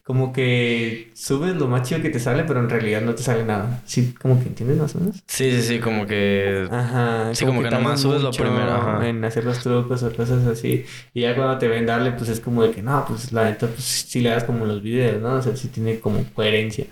[0.08, 3.44] Como que subes lo más chido que te sale, pero en realidad no te sale
[3.44, 3.82] nada.
[3.84, 5.18] Sí, como que entiendes más o menos.
[5.28, 6.66] Sí, sí, sí, como que.
[6.72, 7.36] Ajá.
[7.36, 8.72] Sí, como, que, nomás subes lo primero.
[8.72, 9.06] Ajá.
[9.06, 10.86] En hacer los trucos o cosas así.
[11.14, 13.68] Y ya cuando te ven darle, pues es como de que no, pues la neta,
[13.68, 15.34] pues sí le das como los videos, ¿no?
[15.34, 16.86] O sea, sí tiene como coherencia.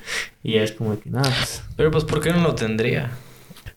[0.43, 1.63] Y ya es como de que no, pues.
[1.77, 3.11] Pero pues, ¿por qué no lo tendría?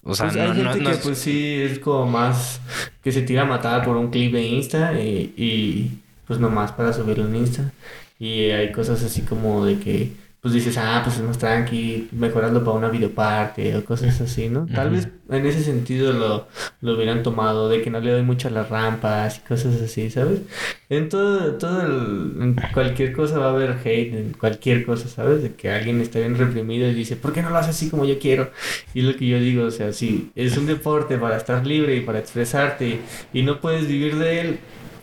[0.03, 2.61] O sea, pues no, hay gente que pues sí es como más
[3.05, 6.93] que se tira a matar por un clip de Insta y, y pues nomás para
[6.93, 7.72] subirlo en Insta.
[8.19, 12.64] Y hay cosas así como de que, pues dices, ah, pues es más tranqui, mejorarlo
[12.64, 14.66] para una videoparte o cosas así, ¿no?
[14.66, 16.47] Tal vez en ese sentido lo,
[16.81, 20.11] lo hubieran tomado, de que no le doy mucho a las rampas y cosas así,
[20.11, 20.41] ¿sabes?
[20.89, 25.43] En todo, todo el, en cualquier cosa va a haber hate, en cualquier cosa, ¿sabes?
[25.43, 28.05] De que alguien está bien reprimido y dice, ¿por qué no lo haces así como
[28.05, 28.51] yo quiero?
[28.95, 31.97] Y es lo que yo digo, o sea, sí, es un deporte para estar libre
[31.97, 33.01] y para expresarte
[33.33, 34.59] y no puedes vivir de él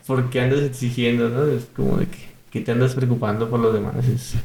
[0.07, 1.45] porque andas exigiendo, ¿no?
[1.45, 4.07] Es como de que ¿Qué te andas preocupando por los demás?
[4.07, 4.35] Es,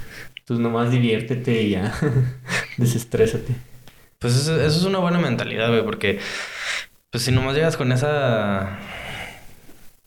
[0.45, 1.95] pues nomás diviértete y ya.
[2.77, 3.55] Desestrésate.
[4.19, 6.19] Pues eso, es una buena mentalidad, güey, porque
[7.11, 8.81] pues si nomás llegas con esa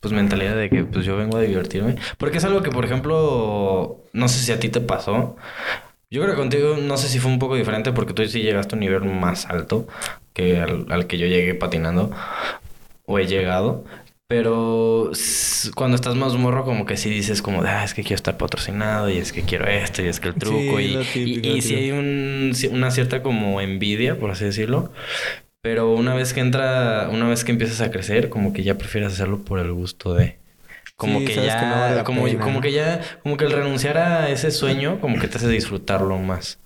[0.01, 4.03] pues mentalidad de que pues yo vengo a divertirme, porque es algo que por ejemplo,
[4.11, 5.37] no sé si a ti te pasó.
[6.11, 8.75] Yo creo que contigo no sé si fue un poco diferente porque tú sí llegaste
[8.75, 9.87] a un nivel más alto
[10.33, 12.11] que al, al que yo llegué patinando
[13.05, 13.85] o he llegado.
[14.33, 15.11] Pero
[15.75, 19.07] cuando estás más morro, como que sí dices como, ah, es que quiero estar patrocinado
[19.07, 20.79] y es que quiero esto y es que el truco.
[20.79, 24.91] y, y, si hay un, una cierta como envidia, por así decirlo.
[25.61, 29.13] Pero una vez que entra, una vez que empiezas a crecer, como que ya prefieres
[29.13, 30.39] hacerlo por el gusto de...
[30.95, 35.19] Como que ya, como, como que ya, como que el renunciar a ese sueño, como
[35.19, 36.57] que te hace disfrutarlo más.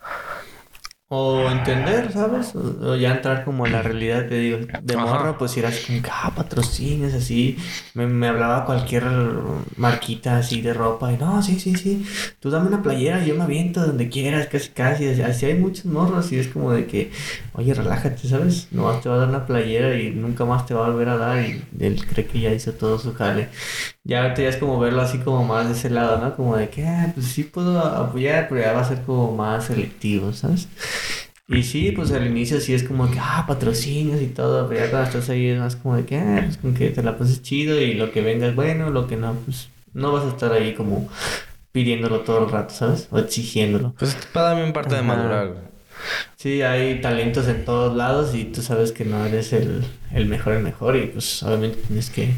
[1.10, 2.54] O entender, ¿sabes?
[2.54, 6.02] O, ya entrar como en la realidad, te digo, de morro, pues ir así como
[6.02, 7.58] que, ah, patrocines, así.
[7.94, 9.06] Me, me, hablaba cualquier
[9.78, 12.06] marquita así de ropa y no, sí, sí, sí,
[12.42, 15.22] tú dame una playera, yo me aviento donde quieras, casi, casi.
[15.22, 17.10] Así hay muchos morros y es como de que,
[17.54, 18.68] oye, relájate, ¿sabes?
[18.72, 21.18] No te va a dar una playera y nunca más te va a volver a
[21.18, 23.48] dar y él cree que ya hizo todo su jale.
[24.08, 26.34] Ya ahorita ya es como verlo así como más de ese lado, ¿no?
[26.34, 29.66] Como de que, ah, pues sí puedo apoyar, pero ya va a ser como más
[29.66, 30.70] selectivo, ¿sabes?
[31.50, 34.90] Y sí, pues al inicio sí es como que, ah, patrocinios y todo, pero ya
[34.90, 37.42] cuando estás ahí es más como de que, ah, pues con que te la pases
[37.42, 40.54] chido y lo que venga es bueno, lo que no, pues no vas a estar
[40.54, 41.10] ahí como
[41.74, 43.10] pidiéndolo todo el rato, ¿sabes?
[43.12, 43.94] O exigiéndolo.
[44.00, 45.68] Pues para también parte de madurar,
[46.38, 49.84] Sí, hay talentos en todos lados y tú sabes que no eres el,
[50.14, 52.30] el mejor, el mejor y pues obviamente tienes que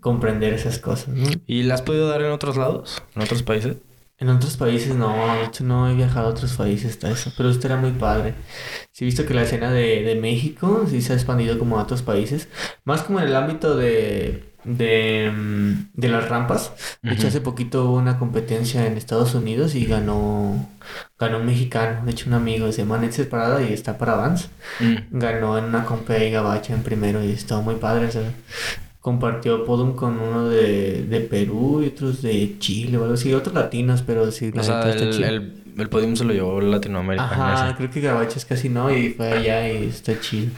[0.00, 1.26] comprender esas cosas, ¿no?
[1.46, 3.02] ¿Y las has podido dar en otros lados?
[3.14, 3.76] ¿En otros países?
[4.18, 7.50] En otros países no, de hecho no he viajado a otros países hasta eso, pero
[7.50, 8.34] esto era muy padre.
[8.92, 11.82] Sí he visto que la escena de, de México sí se ha expandido como a
[11.82, 12.48] otros países,
[12.84, 16.72] más como en el ámbito de, de, mm, de las rampas.
[17.02, 20.68] De hecho hace poquito hubo una competencia en Estados Unidos y ganó,
[21.18, 24.48] ganó un mexicano, de hecho un amigo, se llama Netzer Parada y está para Vans.
[24.80, 25.18] Mm.
[25.18, 28.08] Ganó en una compa y gabacha en primero y estaba muy padre,
[29.04, 33.54] compartió podium con uno de, de Perú y otros de Chile o algo así, otros
[33.54, 34.50] latinos, pero sí.
[34.56, 37.26] O sea, el, el, el, podium se lo llevó Latinoamérica.
[37.26, 40.52] Ajá, creo que Gabaches casi no y fue allá y está chido.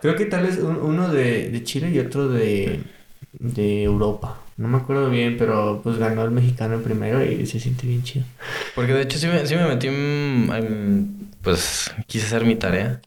[0.00, 2.80] Creo que tal vez uno de, de Chile y otro de,
[3.38, 4.40] de Europa.
[4.56, 8.02] No me acuerdo bien, pero pues ganó el mexicano el primero y se siente bien
[8.02, 8.24] chido.
[8.74, 13.00] Porque de hecho sí me, sí me metí en pues quise hacer mi tarea.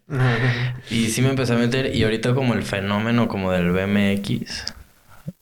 [0.89, 4.65] y sí me empecé a meter y ahorita como el fenómeno como del BMX,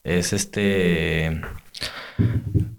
[0.04, 1.40] es este...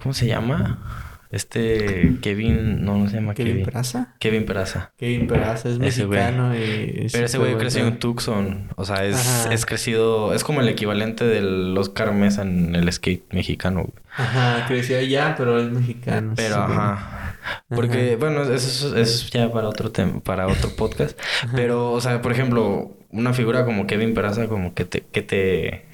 [0.02, 1.05] ¿Cómo se llama?
[1.36, 3.52] Este Kevin, no, no se llama Kevin.
[3.54, 3.66] Kevin.
[3.66, 4.16] Peraza?
[4.20, 4.92] Kevin Peraza.
[4.98, 7.08] Kevin Peraza es Ese mexicano y...
[7.12, 8.00] Pero ese güey creció en.
[8.00, 8.70] Tucson.
[8.78, 9.54] O sea, es, Ajá.
[9.54, 10.34] es crecido...
[10.34, 13.94] Es como el equivalente del Oscar Mesa en el skate mexicano, güey.
[14.18, 16.34] Ajá, creció allá, pero es mexicano.
[16.36, 16.62] Pero, sí.
[16.74, 17.38] ajá.
[17.70, 21.20] Porque, bueno, eso, es- eso es ya para otro tema, para otro podcast.
[21.54, 25.86] Pero, o sea, por ejemplo, una figura como Kevin Peraza, como que te, que te,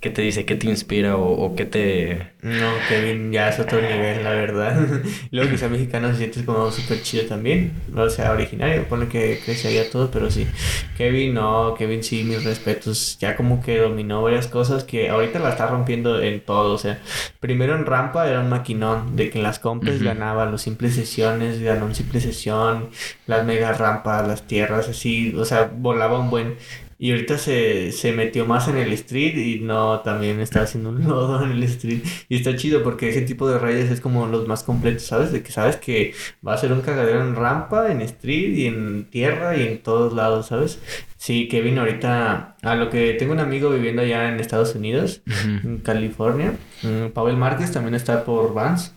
[0.00, 2.30] que te dice, que te inspira o, o que te...
[2.40, 4.76] No, Kevin ya es otro nivel, la verdad.
[5.32, 7.72] Luego que sea mexicano se siente como súper chido también.
[7.96, 10.46] O sea, originario, pone que crece allá todo, pero sí.
[10.96, 13.18] Kevin no, Kevin sí, mis respetos.
[13.18, 16.74] Ya como que dominó varias cosas que ahorita la está rompiendo en todo.
[16.74, 17.00] O sea,
[17.40, 20.04] primero en rampa era un maquinón, de que en las Ujú.
[20.04, 22.90] ganaba los simples sesiones, ganó un simple sesión,
[23.26, 25.34] las mega rampas, las tierras, así.
[25.36, 26.54] O sea, volaba un buen.
[26.98, 31.04] Y ahorita se, se metió más en el street y no, también está haciendo un
[31.08, 32.02] lodo en el street.
[32.28, 35.32] Y está chido porque ese tipo de rayas es como los más completos, ¿sabes?
[35.32, 36.14] De que sabes que
[36.46, 40.12] va a ser un cagadero en rampa, en street y en tierra y en todos
[40.12, 40.80] lados, ¿sabes?
[41.16, 45.78] Sí, Kevin ahorita, a lo que tengo un amigo viviendo allá en Estados Unidos, en
[45.78, 48.94] California, mm, Pavel Márquez también está por Vans.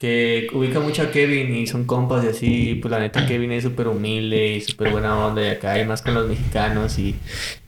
[0.00, 3.64] Que ubica mucho a Kevin y son compas y así, pues la neta Kevin es
[3.64, 7.14] súper humilde y súper buena onda y acá hay más con los mexicanos y,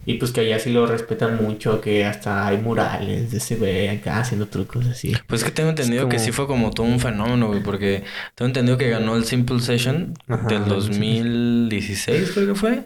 [0.06, 3.86] y pues que allá sí lo respetan mucho, que hasta hay murales de ese güey
[3.88, 5.12] acá haciendo trucos así.
[5.26, 8.02] Pues es que tengo entendido que sí fue como todo un fenómeno, güey, porque
[8.34, 10.70] tengo entendido que ganó el Simple Session Ajá, del sí, sí.
[10.70, 12.84] 2016, creo que fue.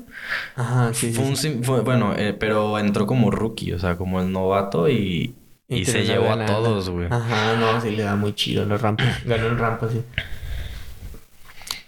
[0.56, 1.60] Ajá, sí, sí, Fue un sí.
[1.62, 5.36] fue- bueno, eh, pero entró como rookie, o sea, como el novato y,
[5.68, 7.08] y, se llevó a todos, güey.
[7.10, 9.04] Ajá, no, sí le da muy chido en la rampa.
[9.24, 10.02] Ganó en rampa, sí.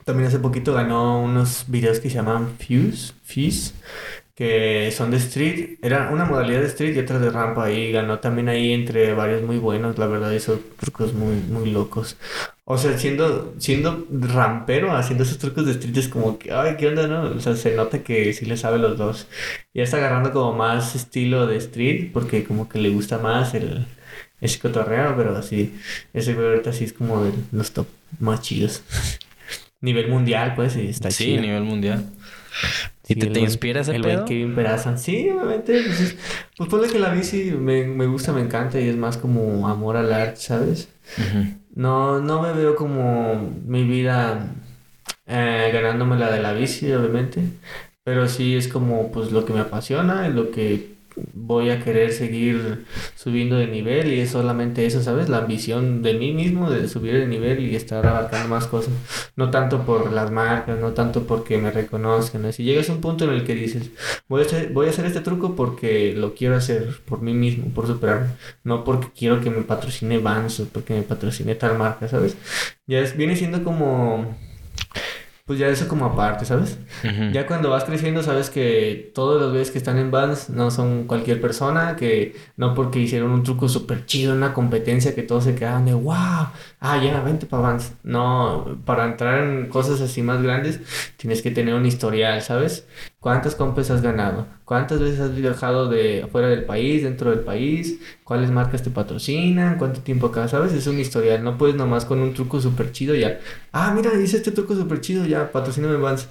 [0.04, 3.74] También hace poquito ganó unos videos que se llaman Fuse, Fuse,
[4.38, 5.78] que son de street.
[5.82, 7.72] Era una modalidad de street y otra de rampa.
[7.72, 12.16] Y ganó también ahí entre varios muy buenos, la verdad, hizo trucos muy, muy locos.
[12.64, 16.86] O sea, siendo, siendo rampero, haciendo esos trucos de street es como que, ay, ¿qué
[16.86, 17.22] onda, no?
[17.36, 19.26] O sea, se nota que sí le sabe los dos.
[19.74, 23.86] Ya está agarrando como más estilo de street, porque como que le gusta más el,
[24.40, 25.74] ese cotorreo, pero sí,
[26.14, 27.88] ese güey ahorita sí es como de los top
[28.20, 28.84] más chidos.
[29.80, 31.40] Nivel mundial, pues, y está sí, chido.
[31.42, 32.04] nivel mundial.
[33.08, 34.24] ¿Y Sí, te, te inspira ese el pedo?
[34.26, 34.96] Kevin Peraza.
[34.98, 35.82] Sí, obviamente.
[35.82, 36.16] Pues, es-
[36.56, 39.96] pues ponle que la bici me, me gusta, me encanta y es más como amor
[39.96, 40.88] al arte, ¿sabes?
[41.74, 43.36] No, no me veo como
[43.66, 44.54] mi vida
[45.26, 47.42] eh, ganándome la de la bici, obviamente.
[48.04, 50.96] Pero sí es como pues lo que me apasiona y lo que
[51.34, 55.28] voy a querer seguir subiendo de nivel y es solamente eso, ¿sabes?
[55.28, 58.92] La ambición de mí mismo de subir de nivel y estar abarcando más cosas.
[59.36, 62.42] No tanto por las marcas, no tanto porque me reconozcan.
[62.42, 62.52] ¿no?
[62.52, 63.90] Si llegas a un punto en el que dices,
[64.28, 67.72] voy a hacer, voy a hacer este truco porque lo quiero hacer por mí mismo,
[67.74, 68.28] por superarme.
[68.64, 72.36] No porque quiero que me patrocine Vans porque me patrocine tal marca, ¿sabes?
[72.86, 74.36] Ya es, viene siendo como...
[75.48, 76.78] Pues ya eso como aparte, ¿sabes?
[77.32, 81.04] Ya cuando vas creciendo sabes que todos los güeyes que están en Vans no son
[81.04, 85.44] cualquier persona, que no porque hicieron un truco súper chido en una competencia que todos
[85.44, 86.48] se quedaban de wow,
[86.80, 87.94] ah, ya, vente para Vans.
[88.02, 90.80] No, para entrar en cosas así más grandes
[91.16, 92.86] tienes que tener un historial, ¿sabes?
[93.20, 94.46] ¿Cuántas compes has ganado?
[94.64, 97.98] ¿Cuántas veces has viajado de fuera del país, dentro del país?
[98.22, 99.76] ¿Cuáles marcas te patrocinan?
[99.76, 100.46] ¿Cuánto tiempo acá?
[100.46, 100.72] ¿Sabes?
[100.72, 101.42] Es un historial.
[101.42, 103.40] No puedes nomás con un truco súper chido ya.
[103.72, 106.28] Ah, mira, hice este truco súper chido, ya, patrocíname Vans.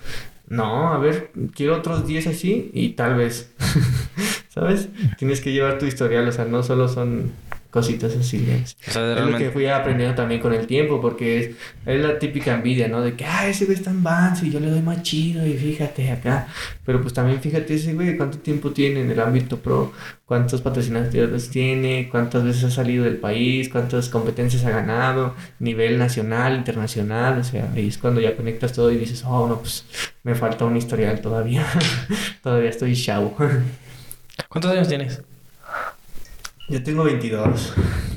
[0.48, 3.52] No, a ver, quiero otros 10 así y tal vez.
[4.50, 4.88] ¿Sabes?
[5.18, 7.34] Tienes que llevar tu historial, o sea, no solo son
[7.70, 8.40] cositas así.
[8.40, 8.54] ¿no?
[8.56, 11.56] O sea, Es lo que fui aprendiendo también con el tiempo, porque es,
[11.86, 13.02] es la típica envidia, ¿no?
[13.02, 15.54] De que, ah, ese güey está en Vans y yo le doy más chido y
[15.54, 16.48] fíjate acá.
[16.86, 19.92] Pero pues también fíjate ese güey, cuánto tiempo tiene en el ámbito pro,
[20.26, 26.56] cuántos patrocinadores tiene, cuántas veces ha salido del país, cuántas competencias ha ganado, nivel nacional,
[26.58, 29.86] internacional, o sea, ahí es cuando ya conectas todo y dices, oh, no, pues
[30.24, 31.66] me falta un historial todavía,
[32.44, 33.36] todavía estoy chavo.
[34.50, 35.22] ¿Cuántos años tienes?
[36.70, 37.74] Yo tengo 22.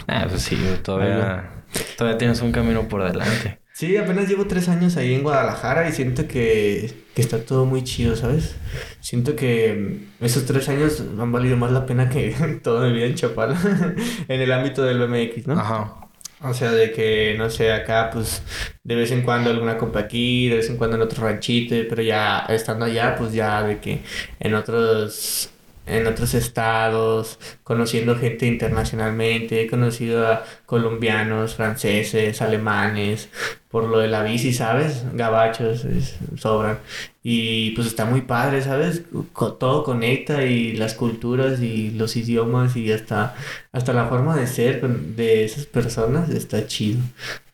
[0.09, 1.65] Ah, pues sí, todavía,
[1.97, 3.61] todavía tienes un camino por delante.
[3.73, 7.83] Sí, apenas llevo tres años ahí en Guadalajara y siento que, que está todo muy
[7.85, 8.57] chido, ¿sabes?
[9.01, 13.07] Siento que mm, esos tres años han valido más la pena que toda mi vida
[13.07, 13.59] en Chapala,
[14.29, 15.59] en el ámbito del BMX, ¿no?
[15.59, 15.95] Ajá.
[16.43, 18.43] O sea, de que, no sé, acá, pues,
[18.83, 22.03] de vez en cuando alguna compra aquí, de vez en cuando en otro ranchito, pero
[22.03, 24.03] ya estando allá, pues ya de que
[24.41, 25.51] en otros,
[25.91, 33.29] en otros estados, conociendo gente internacionalmente, he conocido a colombianos, franceses, alemanes,
[33.69, 35.03] por lo de la bici, ¿sabes?
[35.15, 36.79] Gabachos es- sobran.
[37.25, 39.03] Y pues está muy padre, ¿sabes?
[39.33, 43.35] Co- todo conecta y las culturas y los idiomas y hasta,
[43.73, 47.01] hasta la forma de ser de esas personas está chido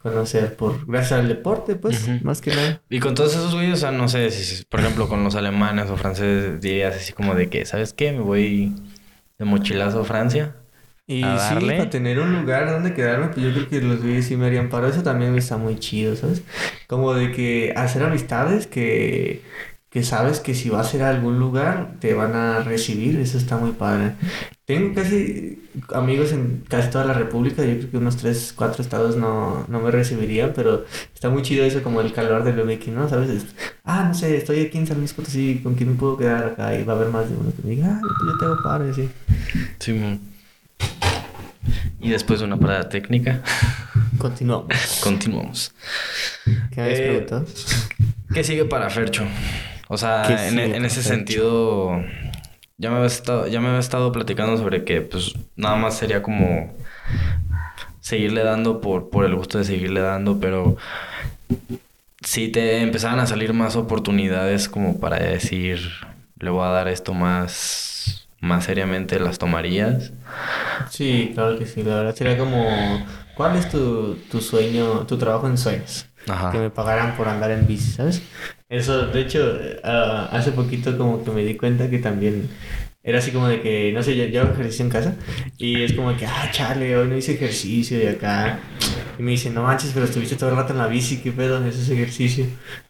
[0.03, 2.81] conocer por gracias al deporte, pues, más que nada.
[2.91, 5.91] Y con todos esos güeyes, o sea, no sé, si, por ejemplo, con los alemanes
[5.91, 8.13] o franceses, dirías así como de que, ¿sabes qué?
[8.13, 8.73] Me voy
[9.39, 10.55] de mochilazo a Francia.
[11.09, 14.27] Y A sí, para tener un lugar donde quedarme, pues yo creo que los güeyes
[14.27, 14.89] sí me harían paro.
[14.89, 16.43] Eso también está muy chido, ¿sabes?
[16.89, 19.43] Como de que hacer amistades que,
[19.89, 23.39] que sabes que si vas a ir a algún lugar te van a recibir, eso
[23.39, 24.15] está muy padre.
[24.65, 29.17] Tengo casi amigos en casi toda la República, yo creo que unos 3, 4 estados
[29.17, 30.85] no, no me recibirían, pero
[31.15, 33.09] está muy chido eso como el calor del BMX, ¿no?
[33.09, 33.31] ¿Sabes?
[33.31, 33.47] Es,
[33.85, 36.77] ah, no sé, estoy aquí en San Luis Potosí, ¿con quién me puedo quedar acá?
[36.77, 39.09] Y va a haber más de uno que me diga, ah, yo te hago así.
[39.79, 40.19] Sí, mo.
[42.01, 43.43] Y después de una parada técnica,
[44.19, 44.67] Continuamos.
[45.03, 45.73] continuamos.
[46.71, 47.47] ¿Qué me habías Eh, preguntado?
[48.33, 49.25] ¿Qué sigue para Fercho?
[49.89, 51.03] O sea, ¿Qué en, para ese Fercho?
[51.03, 52.01] sentido,
[52.79, 56.23] ya me había estado, ya me había estado platicando sobre que pues nada más sería
[56.23, 56.75] como
[58.01, 60.77] seguirle dando por, por el gusto de seguirle dando, pero
[62.23, 65.81] si te empezaran a salir más oportunidades como para decir,
[66.39, 70.13] le voy a dar esto más, más seriamente, ¿las tomarías?
[70.91, 71.83] Sí, claro que sí.
[71.83, 72.65] La verdad sería como,
[73.35, 76.07] ¿cuál es tu, tu sueño, tu trabajo en sueños?
[76.29, 76.51] Ajá.
[76.51, 78.23] Que me pagaran por andar en bici, ¿sabes?
[78.69, 82.49] Eso, de hecho, ah, hace poquito como que me di cuenta que también
[83.03, 85.15] era así como de que, no sé, yo, yo hago ejercicio en casa
[85.57, 88.59] y es como que, ah, chale, hoy no hice ejercicio y acá.
[89.17, 91.65] Y me dice, no manches, pero estuviste todo el rato en la bici, ¿qué pedo?
[91.65, 92.47] Eso es ejercicio.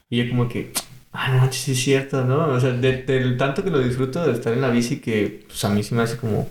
[0.08, 0.72] Y yo como que,
[1.16, 2.48] ah, no sí es cierto, ¿no?
[2.48, 5.64] O sea, de- del tanto que lo disfruto de estar en la bici que, pues
[5.64, 6.48] a mí sí me hace como,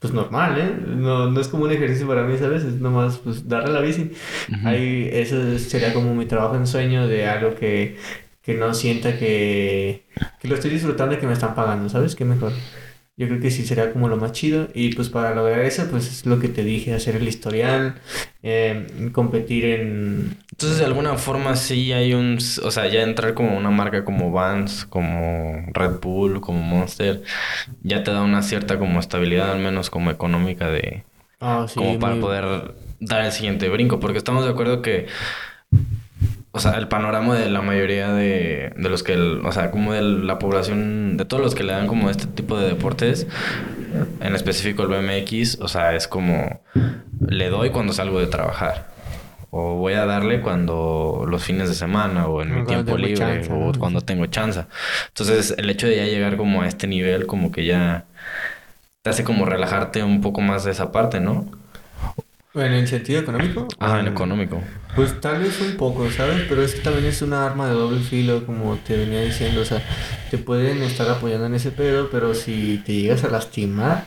[0.00, 0.74] pues normal, ¿eh?
[0.86, 2.64] No, no es como un ejercicio para mí, ¿sabes?
[2.64, 4.12] Es nomás, pues, darle a la bici.
[4.62, 7.98] Ahí, eso sería como mi trabajo en sueño de algo que,
[8.42, 10.06] que no sienta que,
[10.40, 12.16] que lo estoy disfrutando y que me están pagando, ¿sabes?
[12.16, 12.64] Qué mejor.
[13.18, 14.68] Yo creo que sí sería como lo más chido.
[14.74, 17.96] Y pues para lograr eso, pues es lo que te dije, hacer el historial,
[18.42, 20.38] eh, competir en...
[20.52, 22.38] Entonces, de alguna forma, sí hay un...
[22.64, 27.22] O sea, ya entrar como una marca como Vans, como Red Bull, como Monster,
[27.82, 31.04] ya te da una cierta como estabilidad, al menos como económica, de...
[31.40, 34.00] Ah, sí, como para muy- poder dar el siguiente brinco.
[34.00, 35.06] Porque estamos de acuerdo que...
[36.50, 39.12] O sea, el panorama de la mayoría de, de los que...
[39.14, 41.16] el- o sea, como de la población...
[41.16, 43.26] De todos los que le dan como este tipo de deportes,
[44.20, 46.62] en específico el BMX, o sea, es como...
[47.28, 48.88] Le doy cuando salgo de trabajar.
[49.50, 53.50] O voy a darle cuando los fines de semana o en mi tiempo libre chance,
[53.52, 53.78] o ¿no?
[53.78, 54.64] cuando tengo chance.
[55.08, 58.04] Entonces, el hecho de ya llegar como a este nivel, como que ya
[59.02, 61.46] te hace como relajarte un poco más de esa parte, ¿no?
[62.54, 63.68] ¿En el sentido económico?
[63.78, 64.62] Ah, en económico.
[64.96, 66.46] Pues tal vez un poco, ¿sabes?
[66.48, 69.60] Pero es que también es una arma de doble filo, como te venía diciendo.
[69.60, 69.82] O sea,
[70.30, 74.06] te pueden estar apoyando en ese pedo, pero si te llegas a lastimar,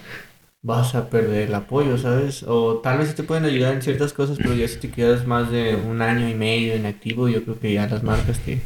[0.63, 2.43] vas a perder el apoyo, ¿sabes?
[2.43, 5.51] O tal vez te pueden ayudar en ciertas cosas, pero ya si te quedas más
[5.51, 8.61] de un año y medio inactivo, yo creo que ya las marcas te,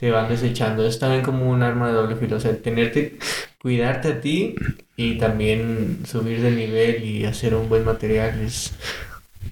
[0.00, 0.86] te van desechando.
[0.86, 2.38] Es también como un arma de doble filo.
[2.38, 3.18] O sea, tenerte,
[3.62, 4.56] cuidarte a ti
[4.96, 8.72] y también subir de nivel y hacer un buen material es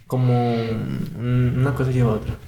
[0.07, 2.39] como un- una cosa lleva a otra.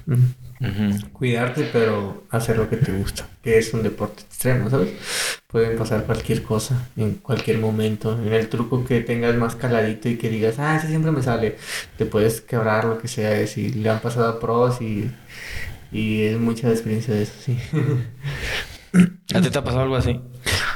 [1.13, 4.89] Cuidarte, pero hacer lo que te gusta, que es un deporte extremo, ¿sabes?
[5.47, 8.13] Pueden pasar cualquier cosa en cualquier momento.
[8.25, 11.57] En el truco que tengas más caladito y que digas, ah, ese siempre me sale,
[11.97, 13.41] te puedes quebrar lo que sea.
[13.41, 15.11] Y le han pasado a pros y,
[15.91, 17.57] y es mucha experiencia de eso, sí.
[19.33, 20.19] ¿A ti te ha pasado algo así?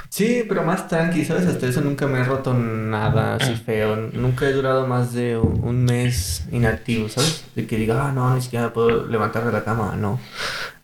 [0.09, 1.45] Sí, pero más tranqui, ¿sabes?
[1.45, 3.97] Hasta eso nunca me he roto nada así feo.
[4.13, 7.43] Nunca he durado más de un un mes inactivo, ¿sabes?
[7.55, 9.95] De que diga, ah, no, ni siquiera puedo levantar de la cama.
[9.97, 10.20] No.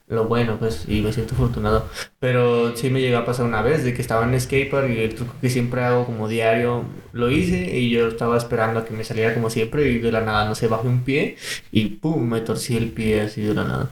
[0.07, 1.87] Lo bueno, pues, y me siento afortunado.
[2.21, 5.15] Pero sí me llegó a pasar una vez de que estaba en skatepark y el
[5.15, 9.03] truco que siempre hago como diario lo hice y yo estaba esperando a que me
[9.03, 11.35] saliera como siempre y de la nada, no sé, bajé un pie
[11.71, 13.91] y pum, me torcí el pie así de la nada.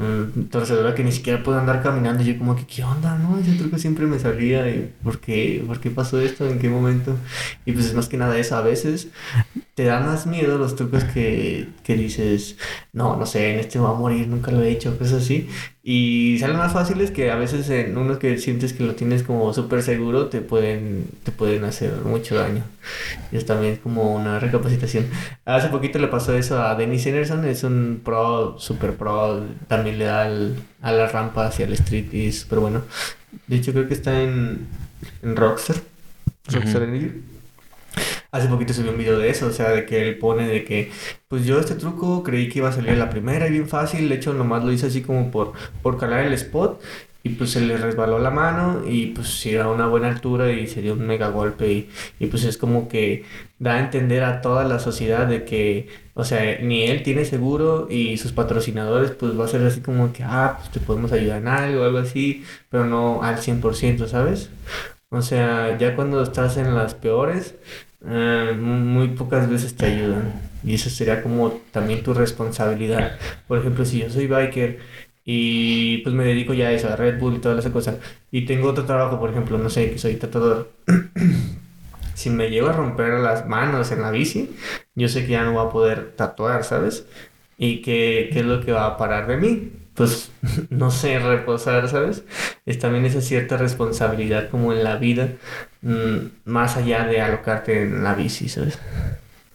[0.00, 2.22] Mm, torcedora que ni siquiera puedo andar caminando.
[2.22, 3.18] Y yo como que, ¿qué onda?
[3.18, 4.68] No, ese truco siempre me salía.
[4.70, 5.62] Y, ¿Por qué?
[5.66, 6.48] ¿Por qué pasó esto?
[6.48, 7.16] ¿En qué momento?
[7.66, 8.56] Y pues es más que nada eso.
[8.56, 9.08] A veces
[9.74, 12.56] te da más miedo los trucos que, que dices,
[12.92, 15.48] no, no sé, en este voy a morir, nunca lo he hecho, cosas así.
[15.82, 19.54] Y salen más fáciles que a veces en unos que sientes que lo tienes como
[19.54, 22.62] súper seguro te pueden, te pueden hacer mucho daño.
[23.32, 25.06] Y es también como una recapacitación.
[25.46, 30.04] Hace poquito le pasó eso a Dennis Enerson, es un pro, super pro, también le
[30.04, 32.82] da al- a la rampa hacia el street y es súper bueno.
[33.46, 34.66] De hecho creo que está en,
[35.22, 35.76] en Rockstar,
[36.52, 36.90] Rockstar Ujú.
[36.92, 37.22] Energy.
[38.30, 40.90] Hace poquito subí un video de eso, o sea, de que él pone de que,
[41.28, 44.08] pues yo este truco creí que iba a salir a la primera y bien fácil,
[44.08, 46.80] de hecho nomás lo hice así como por, por calar el spot
[47.22, 50.66] y pues se le resbaló la mano y pues si era una buena altura y
[50.66, 53.24] se dio un mega golpe y, y pues es como que
[53.58, 57.88] da a entender a toda la sociedad de que, o sea, ni él tiene seguro
[57.90, 61.38] y sus patrocinadores pues va a ser así como que, ah, pues te podemos ayudar
[61.42, 64.50] en algo algo así, pero no al 100%, ¿sabes?
[65.10, 67.56] O sea, ya cuando estás en las peores,
[68.06, 70.32] eh, muy pocas veces te ayudan.
[70.64, 73.18] Y eso sería como también tu responsabilidad.
[73.48, 74.78] Por ejemplo, si yo soy biker
[75.24, 77.98] y pues me dedico ya a eso, a Red Bull y toda esa cosa,
[78.30, 80.72] y tengo otro trabajo, por ejemplo, no sé, que soy tatuador.
[82.14, 84.50] si me llego a romper las manos en la bici,
[84.94, 87.06] yo sé que ya no voy a poder tatuar, ¿sabes?
[87.58, 90.32] Y que, qué es lo que va a parar de mí pues
[90.70, 92.24] no sé, reposar, ¿sabes?
[92.64, 95.28] Es también esa cierta responsabilidad como en la vida,
[96.44, 98.78] más allá de alocarte en la bici, ¿sabes?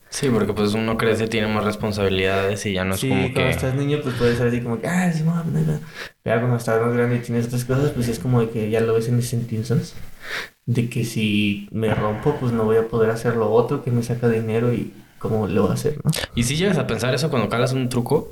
[0.09, 3.41] Sí, porque pues uno crece, tiene más responsabilidades y ya no es Sí, como cuando
[3.41, 3.49] que...
[3.49, 5.80] estás niño pues puedes ser así como que, ah, sí, mamá, no, no".
[6.23, 8.80] Pero cuando estás más grande y tienes otras cosas, pues es como de que ya
[8.80, 9.93] lo ves en ese sentido, ¿sabes?
[10.65, 14.03] De que si me rompo, pues no voy a poder hacer lo otro que me
[14.03, 16.11] saca dinero y cómo lo voy a hacer, ¿no?
[16.34, 18.32] ¿Y si llegas a pensar eso cuando calas un truco?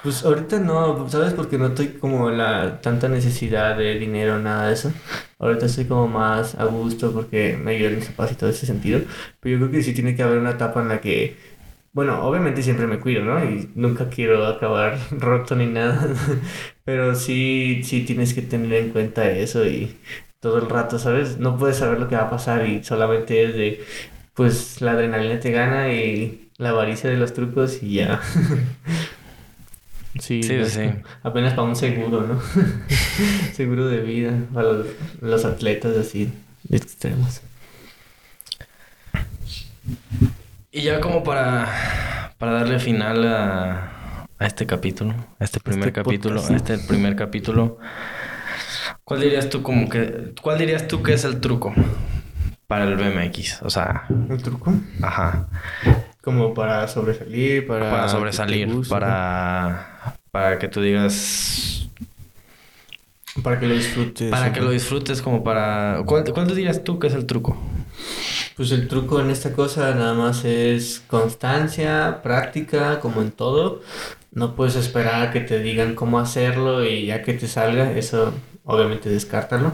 [0.00, 1.34] Pues ahorita no, ¿sabes?
[1.34, 4.92] Porque no estoy como la tanta necesidad de dinero, nada de eso.
[5.38, 9.00] Ahorita estoy como más a gusto porque me ayudan mis papás y todo ese sentido.
[9.40, 11.36] Pero yo creo que sí tiene que haber una etapa en la que,
[11.92, 13.44] bueno, obviamente siempre me cuido, ¿no?
[13.44, 16.08] Y nunca quiero acabar roto ni nada.
[16.84, 19.98] Pero sí, sí tienes que tener en cuenta eso y
[20.40, 21.38] todo el rato, ¿sabes?
[21.38, 23.84] No puedes saber lo que va a pasar y solamente es de,
[24.34, 28.20] pues la adrenalina te gana y la avaricia de los trucos y ya.
[30.18, 30.90] Sí, Sí, es sí.
[31.22, 32.40] apenas para un seguro, ¿no?
[33.52, 34.86] seguro de vida para los,
[35.20, 36.32] los atletas así
[36.70, 37.40] extremos.
[40.70, 46.02] Y ya como para, para darle final a, a este capítulo, a este primer Este
[46.02, 46.50] capítulo, podcast.
[46.52, 47.78] a este primer capítulo,
[49.04, 51.74] ¿cuál dirías tú como que, cuál dirías tú que es el truco
[52.66, 53.62] para el BMX?
[53.62, 54.72] O sea, ¿El truco?
[55.02, 55.48] ajá,
[56.22, 57.90] Como para sobresalir, para...
[57.90, 59.97] para sobresalir, guste, para,
[60.30, 61.88] para que tú digas.
[63.42, 64.30] Para que lo disfrutes.
[64.30, 67.56] para que lo disfrutes, como para, ¿cuál, cuál dirías tú que es el truco?
[68.56, 73.82] Pues el truco en esta cosa nada más es constancia, práctica, como en todo.
[74.32, 78.34] No puedes esperar a que te digan cómo hacerlo y ya que te salga, eso
[78.64, 79.72] obviamente descártalo.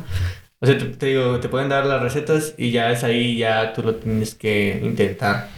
[0.60, 3.72] O sea, te, te digo, te pueden dar las recetas y ya es ahí, ya
[3.72, 5.48] tú lo tienes que intentar.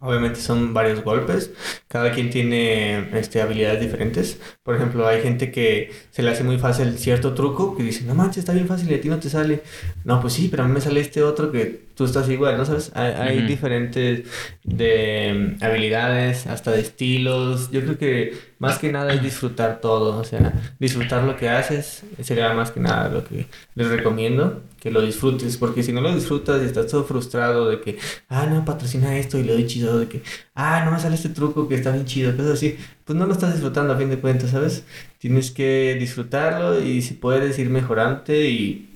[0.00, 1.50] Obviamente son varios golpes,
[1.88, 4.38] cada quien tiene este, habilidades diferentes.
[4.62, 8.14] Por ejemplo, hay gente que se le hace muy fácil cierto truco que dice, no
[8.14, 9.62] manches, está bien fácil y a ti no te sale.
[10.04, 12.64] No, pues sí, pero a mí me sale este otro que tú estás igual, ¿no
[12.66, 12.92] sabes?
[12.94, 14.28] Hay, diferentes
[14.62, 17.70] de mm, habilidades, hasta de estilos.
[17.70, 22.02] Yo creo que más que nada es disfrutar todo, o sea, disfrutar lo que haces
[22.20, 26.14] sería más que nada lo que les recomiendo, que lo disfrutes, porque si no lo
[26.14, 29.98] disfrutas y estás todo frustrado de que, ah, no, patrocina esto y le doy chido,
[29.98, 30.22] de que,
[30.54, 33.32] ah, no me sale este truco que está bien chido, cosas así, pues no lo
[33.32, 34.84] estás disfrutando a fin de cuentas, ¿sabes?
[35.18, 38.95] Tienes que disfrutarlo y si puedes ir mejorante y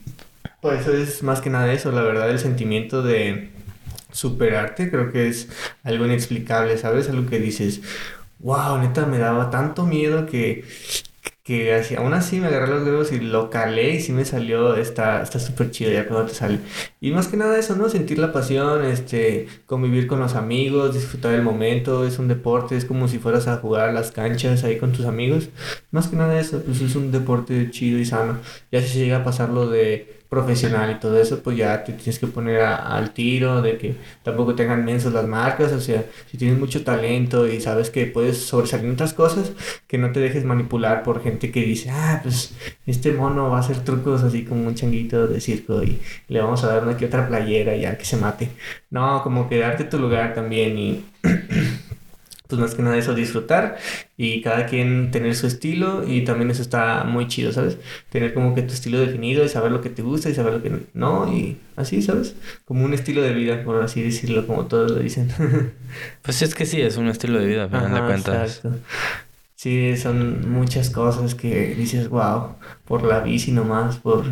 [0.61, 3.51] pues eso es más que nada eso, la verdad, el sentimiento de
[4.13, 5.49] superarte creo que es
[5.83, 7.09] algo inexplicable, ¿sabes?
[7.09, 7.81] Algo que dices,
[8.41, 10.65] wow, neta, me daba tanto miedo que,
[11.43, 14.77] que así, aún así me agarré los dedos y lo calé y sí me salió,
[14.77, 16.61] está está súper chido ya cuando te sale.
[17.01, 17.89] Y más que nada eso, ¿no?
[17.89, 22.85] Sentir la pasión, este, convivir con los amigos, disfrutar el momento, es un deporte, es
[22.85, 25.49] como si fueras a jugar a las canchas ahí con tus amigos.
[25.91, 28.39] Más que nada eso, pues es un deporte chido y sano.
[28.73, 31.93] Ya si se llega a pasar lo de profesional y todo eso, pues ya te
[31.93, 36.05] tienes que poner a- al tiro de que tampoco tengan mensos las marcas, o sea,
[36.31, 39.53] si tienes mucho talento y sabes que puedes sobresalir en otras cosas,
[39.87, 42.55] que no te dejes manipular por gente que dice, ah, pues
[42.87, 46.65] este mono va a hacer trucos así como un changuito de circo y le vamos
[46.65, 48.49] a dar una que otra playera ya que se mate.
[48.91, 51.05] No, como que darte tu lugar también y
[52.51, 53.79] pues más que nada eso, disfrutar
[54.17, 57.79] y cada quien tener su estilo y también eso está muy chido, ¿sabes?
[58.11, 60.63] Tener como que tu estilo definido y saber lo que te gusta y saber lo
[60.63, 62.35] que no y así, ¿sabes?
[62.67, 65.31] Como un estilo de vida, por así decirlo, como todos lo dicen.
[66.23, 68.57] Pues es que sí, es un estilo de vida, a final de cuentas.
[68.59, 68.79] exacto.
[69.61, 72.55] Sí, son muchas cosas que dices, wow,
[72.87, 74.25] por la bici nomás, por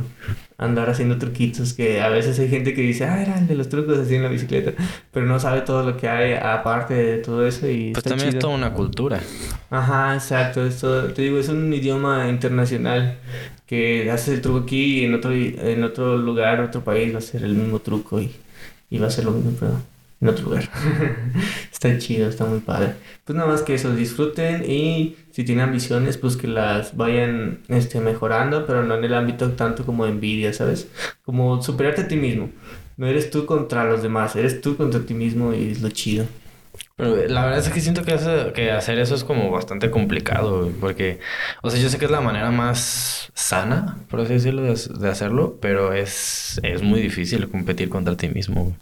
[0.57, 3.69] andar haciendo truquitos, que a veces hay gente que dice, ah, era el de los
[3.69, 4.73] trucos así en la bicicleta,
[5.13, 8.35] pero no sabe todo lo que hay aparte de todo eso y Pues también es
[8.37, 8.41] chido.
[8.41, 9.21] toda una cultura.
[9.69, 13.19] Ajá, exacto, esto, te digo, es un idioma internacional
[13.67, 17.21] que haces el truco aquí y en otro, en otro lugar, otro país va a
[17.21, 18.35] ser el mismo truco y,
[18.89, 19.73] y va a ser lo mismo, pero
[20.21, 20.69] en otro lugar.
[21.73, 22.95] está chido, está muy padre.
[23.25, 28.01] Pues nada más que eso, disfruten y si tienen ambiciones, pues que las vayan este,
[28.01, 30.89] mejorando, pero no en el ámbito tanto como envidia, ¿sabes?
[31.25, 32.51] Como superarte a ti mismo.
[32.97, 36.27] No eres tú contra los demás, eres tú contra ti mismo y es lo chido.
[36.99, 38.17] Pero la verdad es que siento que,
[38.55, 41.21] que hacer eso es como bastante complicado, porque,
[41.63, 45.59] o sea, yo sé que es la manera más sana, por así decirlo, de, hacerlo,
[45.63, 48.77] pero es, es muy difícil competir contra ti mismo,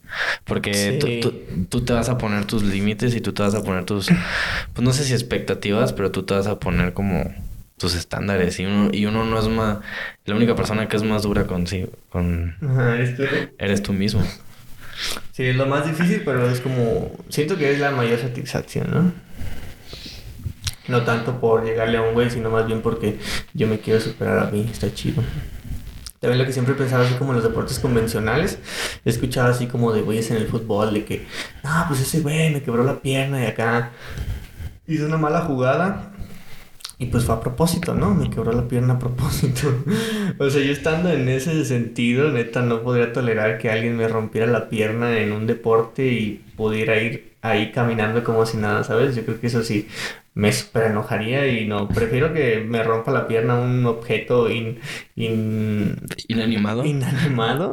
[0.45, 1.21] porque
[1.69, 4.09] tú, te vas a poner tus límites y tú te vas a poner tus,
[4.73, 7.35] pues no sé si expectativas, pero tú te vas a poner como
[7.77, 9.81] tus estándares y uno, y uno no es más,
[10.25, 11.67] la única persona que es más dura con...
[12.95, 13.25] ¿eres, tú?
[13.59, 14.23] eres tú mismo.
[15.33, 17.13] Sí, es lo más difícil, pero es como...
[17.29, 19.13] Siento que es la mayor satisfacción, ¿no?
[20.89, 23.19] No tanto por llegarle a un güey, sino más bien porque
[23.55, 24.69] yo me quiero superar a mí.
[24.71, 25.23] Está chido.
[26.21, 28.59] También lo que siempre he pensado así como en los deportes convencionales.
[29.05, 31.27] He escuchado así como de güeyes en el fútbol de que...
[31.63, 33.93] No, pues ese güey me quebró la pierna y acá...
[34.87, 36.13] Hizo una mala jugada
[36.99, 38.15] y pues fue a propósito, ¿no?
[38.15, 39.69] Me quebró la pierna a propósito.
[40.39, 44.47] o sea, yo estando en ese sentido, neta, no podría tolerar que alguien me rompiera
[44.47, 49.15] la pierna en un deporte y pudiera ir ahí caminando como si nada, ¿sabes?
[49.15, 49.89] Yo creo que eso sí
[50.37, 54.79] me super enojaría y no, prefiero que me rompa la pierna un objeto in,
[55.17, 56.85] inanimado.
[56.85, 57.73] Inanimado,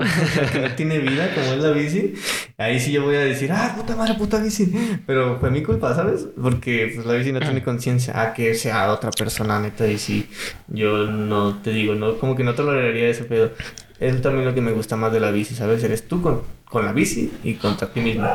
[0.53, 2.14] que no tiene vida como es la bici.
[2.57, 4.74] Ahí sí yo voy a decir, ah, puta madre, puta bici.
[5.05, 6.26] Pero fue mi culpa, ¿sabes?
[6.41, 8.14] Porque pues la bici no tiene conciencia.
[8.16, 10.30] Ah, que sea otra persona, neta, y sí,
[10.70, 13.51] yo no te digo, no, como que no toleraría ese pedo.
[13.99, 15.84] Es también lo que me gusta más de la bici, ¿sabes?
[15.84, 18.26] Eres tú con, con la bici y contra ti mismo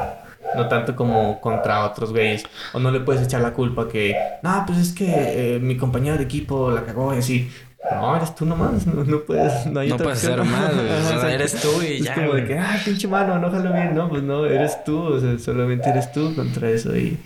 [0.57, 2.45] no tanto como contra otros güeyes.
[2.73, 6.17] O no le puedes echar la culpa que, no, pues es que eh, mi compañero
[6.17, 7.51] de equipo la cagó y así.
[7.91, 10.73] No, eres tú nomás, no, puedes, no hay No puedes ser mal,
[11.17, 12.13] o sea, eres tú y ya.
[12.13, 14.99] Es como de que, ah, pinche mano, no jalo bien, no, pues no, eres tú,
[14.99, 17.19] o sea, solamente eres tú contra eso y,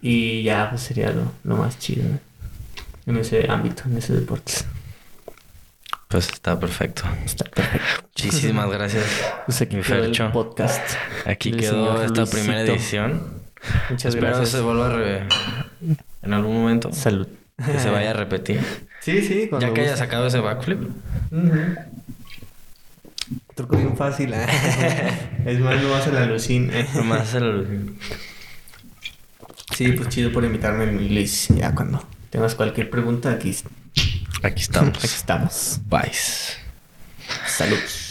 [0.00, 2.04] y ya, pues sería lo, lo más chido
[3.06, 4.52] en ese ámbito, en ese deporte.
[6.10, 7.04] Pues está perfecto.
[7.24, 7.86] Está perfecto.
[8.02, 9.04] Muchísimas gracias.
[9.46, 10.82] Pues aquí quedó el podcast.
[11.24, 13.40] Aquí quedó esta primera edición.
[13.90, 14.48] Muchas Espero gracias.
[14.48, 15.28] se vuelva a re...
[16.22, 16.92] en algún momento.
[16.92, 17.28] Salud.
[17.64, 18.60] Que se vaya a repetir.
[19.00, 19.48] Sí, sí.
[19.58, 20.78] Ya que haya sacado ese backflip.
[23.54, 24.34] Truco bien fácil.
[24.34, 24.44] ¿eh?
[25.46, 26.70] es más, no hace la lucín.
[26.94, 27.98] Nomás hace la lucín.
[29.74, 31.48] Sí, pues chido por invitarme, Luis.
[31.48, 33.56] Ya cuando tengas cualquier pregunta, aquí
[34.42, 34.96] Aquí estamos.
[34.96, 35.80] Aquí estamos.
[35.88, 36.12] Bye.
[37.46, 38.09] Salud.